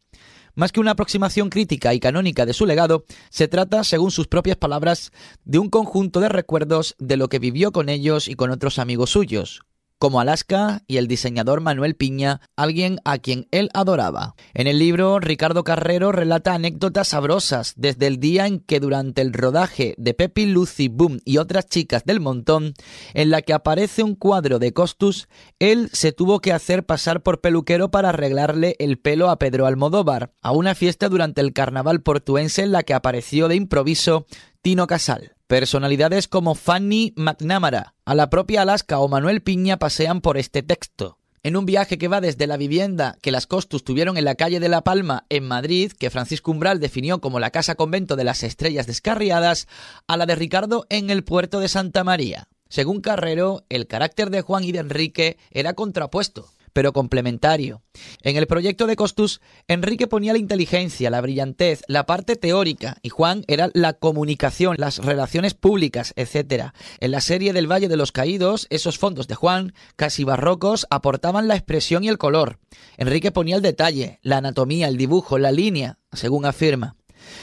Más 0.54 0.72
que 0.72 0.80
una 0.80 0.90
aproximación 0.90 1.48
crítica 1.48 1.94
y 1.94 2.00
canónica 2.00 2.44
de 2.44 2.52
su 2.52 2.66
legado, 2.66 3.06
se 3.30 3.48
trata, 3.48 3.82
según 3.82 4.10
sus 4.10 4.26
propias 4.26 4.58
palabras, 4.58 5.10
de 5.46 5.58
un 5.58 5.70
conjunto 5.70 6.20
de 6.20 6.28
recuerdos 6.28 6.96
de 6.98 7.16
lo 7.16 7.30
que 7.30 7.38
vivió 7.38 7.72
con 7.72 7.88
ellos 7.88 8.28
y 8.28 8.34
con 8.34 8.50
otros 8.50 8.78
amigos 8.78 9.08
suyos, 9.08 9.62
como 9.98 10.20
Alaska 10.20 10.82
y 10.86 10.98
el 10.98 11.08
diseñador 11.08 11.60
Manuel 11.60 11.96
Piña, 11.96 12.40
alguien 12.56 12.98
a 13.04 13.18
quien 13.18 13.48
él 13.50 13.70
adoraba. 13.74 14.34
En 14.54 14.66
el 14.66 14.78
libro, 14.78 15.20
Ricardo 15.20 15.64
Carrero 15.64 16.12
relata 16.12 16.54
anécdotas 16.54 17.08
sabrosas 17.08 17.72
desde 17.76 18.06
el 18.06 18.18
día 18.18 18.46
en 18.46 18.60
que 18.60 18.80
durante 18.80 19.22
el 19.22 19.32
rodaje 19.32 19.94
de 19.98 20.14
Pepi, 20.14 20.46
Lucy, 20.46 20.88
Boom 20.88 21.20
y 21.24 21.38
otras 21.38 21.66
chicas 21.66 22.04
del 22.04 22.20
montón, 22.20 22.74
en 23.14 23.30
la 23.30 23.42
que 23.42 23.52
aparece 23.52 24.02
un 24.02 24.14
cuadro 24.14 24.58
de 24.58 24.72
Costus, 24.72 25.28
él 25.58 25.88
se 25.92 26.12
tuvo 26.12 26.40
que 26.40 26.52
hacer 26.52 26.84
pasar 26.84 27.22
por 27.22 27.40
peluquero 27.40 27.90
para 27.90 28.10
arreglarle 28.10 28.76
el 28.78 28.98
pelo 28.98 29.30
a 29.30 29.38
Pedro 29.38 29.66
Almodóvar, 29.66 30.32
a 30.42 30.52
una 30.52 30.74
fiesta 30.74 31.08
durante 31.08 31.40
el 31.40 31.52
carnaval 31.52 32.02
portuense 32.02 32.62
en 32.62 32.72
la 32.72 32.82
que 32.82 32.94
apareció 32.94 33.48
de 33.48 33.56
improviso 33.56 34.26
Tino 34.62 34.86
Casal. 34.86 35.35
Personalidades 35.46 36.26
como 36.26 36.56
Fanny 36.56 37.12
McNamara, 37.14 37.94
a 38.04 38.16
la 38.16 38.30
propia 38.30 38.62
Alaska 38.62 38.98
o 38.98 39.06
Manuel 39.06 39.42
Piña 39.42 39.76
pasean 39.76 40.20
por 40.20 40.38
este 40.38 40.64
texto. 40.64 41.18
En 41.44 41.56
un 41.56 41.66
viaje 41.66 41.98
que 41.98 42.08
va 42.08 42.20
desde 42.20 42.48
la 42.48 42.56
vivienda 42.56 43.16
que 43.22 43.30
las 43.30 43.46
Costus 43.46 43.84
tuvieron 43.84 44.16
en 44.16 44.24
la 44.24 44.34
calle 44.34 44.58
de 44.58 44.68
La 44.68 44.82
Palma, 44.82 45.24
en 45.28 45.46
Madrid, 45.46 45.92
que 45.92 46.10
Francisco 46.10 46.50
Umbral 46.50 46.80
definió 46.80 47.20
como 47.20 47.38
la 47.38 47.50
casa 47.50 47.76
convento 47.76 48.16
de 48.16 48.24
las 48.24 48.42
estrellas 48.42 48.88
descarriadas, 48.88 49.68
a 50.08 50.16
la 50.16 50.26
de 50.26 50.34
Ricardo 50.34 50.84
en 50.90 51.10
el 51.10 51.22
puerto 51.22 51.60
de 51.60 51.68
Santa 51.68 52.02
María. 52.02 52.48
Según 52.68 53.00
Carrero, 53.00 53.62
el 53.68 53.86
carácter 53.86 54.30
de 54.30 54.42
Juan 54.42 54.64
y 54.64 54.72
de 54.72 54.80
Enrique 54.80 55.38
era 55.52 55.74
contrapuesto 55.74 56.48
pero 56.76 56.92
complementario. 56.92 57.80
En 58.20 58.36
el 58.36 58.46
proyecto 58.46 58.86
de 58.86 58.96
Costus, 58.96 59.40
Enrique 59.66 60.08
ponía 60.08 60.34
la 60.34 60.38
inteligencia, 60.38 61.08
la 61.08 61.22
brillantez, 61.22 61.80
la 61.88 62.04
parte 62.04 62.36
teórica, 62.36 62.98
y 63.00 63.08
Juan 63.08 63.44
era 63.46 63.70
la 63.72 63.94
comunicación, 63.94 64.76
las 64.78 64.98
relaciones 64.98 65.54
públicas, 65.54 66.12
etc. 66.16 66.72
En 67.00 67.12
la 67.12 67.22
serie 67.22 67.54
del 67.54 67.66
Valle 67.66 67.88
de 67.88 67.96
los 67.96 68.12
Caídos, 68.12 68.66
esos 68.68 68.98
fondos 68.98 69.26
de 69.26 69.36
Juan, 69.36 69.72
casi 69.96 70.24
barrocos, 70.24 70.86
aportaban 70.90 71.48
la 71.48 71.56
expresión 71.56 72.04
y 72.04 72.08
el 72.08 72.18
color. 72.18 72.58
Enrique 72.98 73.32
ponía 73.32 73.56
el 73.56 73.62
detalle, 73.62 74.18
la 74.20 74.36
anatomía, 74.36 74.88
el 74.88 74.98
dibujo, 74.98 75.38
la 75.38 75.52
línea, 75.52 75.96
según 76.12 76.44
afirma. 76.44 76.94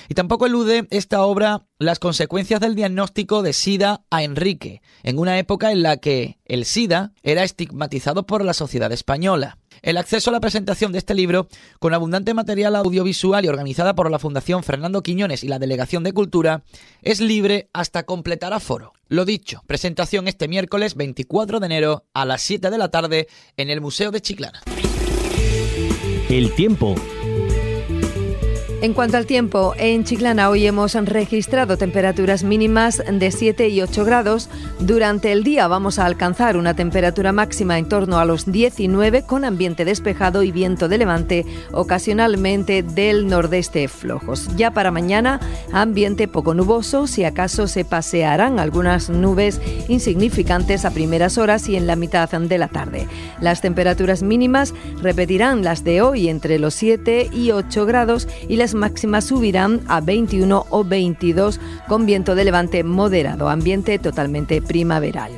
Y 0.10 0.13
tampoco 0.13 0.46
elude 0.46 0.88
esta 0.89 1.24
obra 1.24 1.65
las 1.80 2.00
consecuencias 2.00 2.60
del 2.60 2.76
diagnóstico 2.76 3.41
de 3.41 3.54
SIDA 3.54 4.04
a 4.10 4.24
Enrique, 4.24 4.82
en 5.04 5.19
una 5.19 5.38
época 5.38 5.72
en 5.72 5.84
la 5.84 5.98
que 5.98 6.39
el 6.46 6.65
SIDA 6.65 7.12
era 7.24 7.43
estigmatizado 7.43 8.26
por 8.26 8.43
la 8.43 8.54
sociedad 8.54 8.91
española. 8.91 9.58
El 9.82 9.98
acceso 9.98 10.30
a 10.30 10.34
la 10.34 10.39
presentación 10.39 10.93
de 10.93 11.00
este 11.00 11.13
libro, 11.13 11.48
con 11.80 11.93
abundante 11.93 12.34
material 12.34 12.76
audiovisual 12.76 13.43
y 13.43 13.50
organizada 13.50 13.96
por 13.96 14.10
la 14.10 14.19
Fundación 14.19 14.63
Fernando 14.63 15.04
Quiñones 15.04 15.43
y 15.43 15.50
la 15.50 15.60
Delegación 15.60 16.04
de 16.04 16.13
Cultura, 16.13 16.63
es 17.02 17.19
libre 17.19 17.69
hasta 17.74 18.04
completar 18.04 18.54
aforo. 18.54 18.93
Lo 19.10 19.26
dicho, 19.26 19.62
presentación 19.67 20.28
este 20.28 20.48
miércoles 20.48 20.96
24 20.96 21.60
de 21.60 21.65
enero 21.65 22.06
a 22.13 22.24
las 22.26 22.41
7 22.43 22.69
de 22.69 22.78
la 22.78 22.89
tarde 22.89 23.28
en 23.58 23.69
el 23.69 23.82
Museo 23.82 24.12
de 24.12 24.22
Chiclana. 24.22 24.62
El 26.30 26.56
tiempo 26.56 26.96
en 28.84 28.93
cuanto 28.93 29.15
al 29.15 29.26
tiempo, 29.26 29.74
en 29.78 30.04
Chiclana 30.04 30.50
hoy 30.50 30.67
hemos 30.67 30.93
registrado 30.93 31.78
temperaturas 31.78 32.43
mínimas 32.43 33.02
de 33.10 33.32
7 33.32 33.69
y 33.69 33.82
8 33.82 34.04
grados. 34.04 34.50
Durante 34.78 35.32
el 35.32 35.46
día 35.46 35.69
vamos 35.69 36.00
a 36.00 36.06
alcanzar 36.06 36.58
una 36.58 36.74
temperatura 36.74 37.32
máxima 37.32 37.78
en 37.80 37.88
torno 37.88 38.19
a 38.19 38.26
los 38.26 38.52
19 38.52 39.24
con 39.26 39.46
ambiente 39.46 39.86
despejado 39.86 40.43
y 40.43 40.52
viento 40.52 40.89
de 40.89 40.98
levante, 40.98 41.46
ocasionalmente 41.72 42.84
del 42.84 43.28
nordeste 43.28 43.88
flojos. 43.88 44.50
Ya 44.58 44.72
para 44.72 44.91
mañana, 44.91 45.39
ambiente 45.72 46.28
poco 46.28 46.54
nuboso, 46.54 47.08
si 47.08 47.24
acaso 47.24 47.67
se 47.67 47.86
pasearán 47.86 48.60
algunas 48.60 49.10
nubes 49.10 49.62
insignificantes 49.88 50.84
a 50.84 50.91
primeras 50.91 51.38
horas 51.38 51.69
y 51.69 51.78
en 51.78 51.88
la 51.88 51.96
mitad 51.96 52.30
de 52.30 52.58
la 52.58 52.67
tarde. 52.67 53.08
Las 53.39 53.62
temperaturas 53.62 54.24
mínimas 54.24 54.74
repetirán 55.02 55.63
las 55.63 55.86
de 55.86 56.02
hoy 56.02 56.28
entre 56.28 56.60
los 56.60 56.74
7 56.74 57.30
y 57.32 57.52
8 57.52 57.86
grados 57.86 58.28
y 58.50 58.58
máximas 58.74 59.26
subirán 59.26 59.82
a 59.88 60.02
21 60.02 60.66
o 60.70 60.84
22 60.84 61.60
con 61.88 62.06
viento 62.06 62.36
de 62.36 62.46
levante 62.46 62.84
moderado, 62.84 63.50
ambiente 63.50 64.00
totalmente 64.00 64.62
primaveral. 64.62 65.32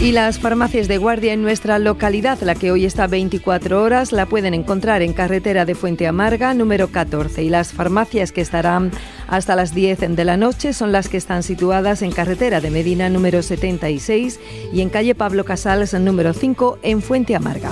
Y 0.00 0.12
las 0.12 0.38
farmacias 0.38 0.86
de 0.86 0.96
guardia 0.96 1.32
en 1.32 1.42
nuestra 1.42 1.80
localidad, 1.80 2.40
la 2.42 2.54
que 2.54 2.70
hoy 2.70 2.84
está 2.84 3.08
24 3.08 3.82
horas, 3.82 4.12
la 4.12 4.26
pueden 4.26 4.54
encontrar 4.54 5.02
en 5.02 5.12
carretera 5.12 5.64
de 5.64 5.74
Fuente 5.74 6.06
Amarga, 6.06 6.54
número 6.54 6.86
14. 6.88 7.42
Y 7.42 7.48
las 7.48 7.72
farmacias 7.72 8.30
que 8.30 8.40
estarán 8.40 8.92
hasta 9.26 9.56
las 9.56 9.74
10 9.74 10.14
de 10.14 10.24
la 10.24 10.36
noche 10.36 10.72
son 10.72 10.92
las 10.92 11.08
que 11.08 11.16
están 11.16 11.42
situadas 11.42 12.02
en 12.02 12.12
carretera 12.12 12.60
de 12.60 12.70
Medina, 12.70 13.08
número 13.08 13.42
76, 13.42 14.38
y 14.72 14.82
en 14.82 14.88
calle 14.88 15.16
Pablo 15.16 15.44
Casals, 15.44 15.92
número 15.94 16.32
5, 16.32 16.78
en 16.82 17.02
Fuente 17.02 17.34
Amarga. 17.34 17.70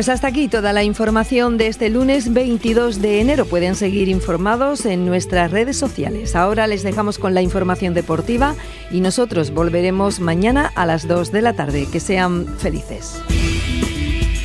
Pues 0.00 0.08
hasta 0.08 0.28
aquí 0.28 0.48
toda 0.48 0.72
la 0.72 0.82
información 0.82 1.58
de 1.58 1.66
este 1.66 1.90
lunes 1.90 2.32
22 2.32 3.02
de 3.02 3.20
enero. 3.20 3.44
Pueden 3.44 3.74
seguir 3.74 4.08
informados 4.08 4.86
en 4.86 5.04
nuestras 5.04 5.50
redes 5.50 5.76
sociales. 5.76 6.34
Ahora 6.34 6.66
les 6.66 6.82
dejamos 6.82 7.18
con 7.18 7.34
la 7.34 7.42
información 7.42 7.92
deportiva 7.92 8.54
y 8.90 9.02
nosotros 9.02 9.50
volveremos 9.50 10.18
mañana 10.18 10.72
a 10.74 10.86
las 10.86 11.06
2 11.06 11.32
de 11.32 11.42
la 11.42 11.52
tarde. 11.52 11.86
Que 11.92 12.00
sean 12.00 12.46
felices. 12.46 13.20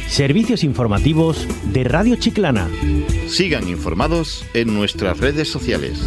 Servicios 0.09 0.65
informativos 0.65 1.47
de 1.71 1.85
Radio 1.85 2.17
Chiclana. 2.17 2.69
Sigan 3.29 3.69
informados 3.69 4.45
en 4.53 4.73
nuestras 4.73 5.19
redes 5.19 5.49
sociales. 5.49 6.01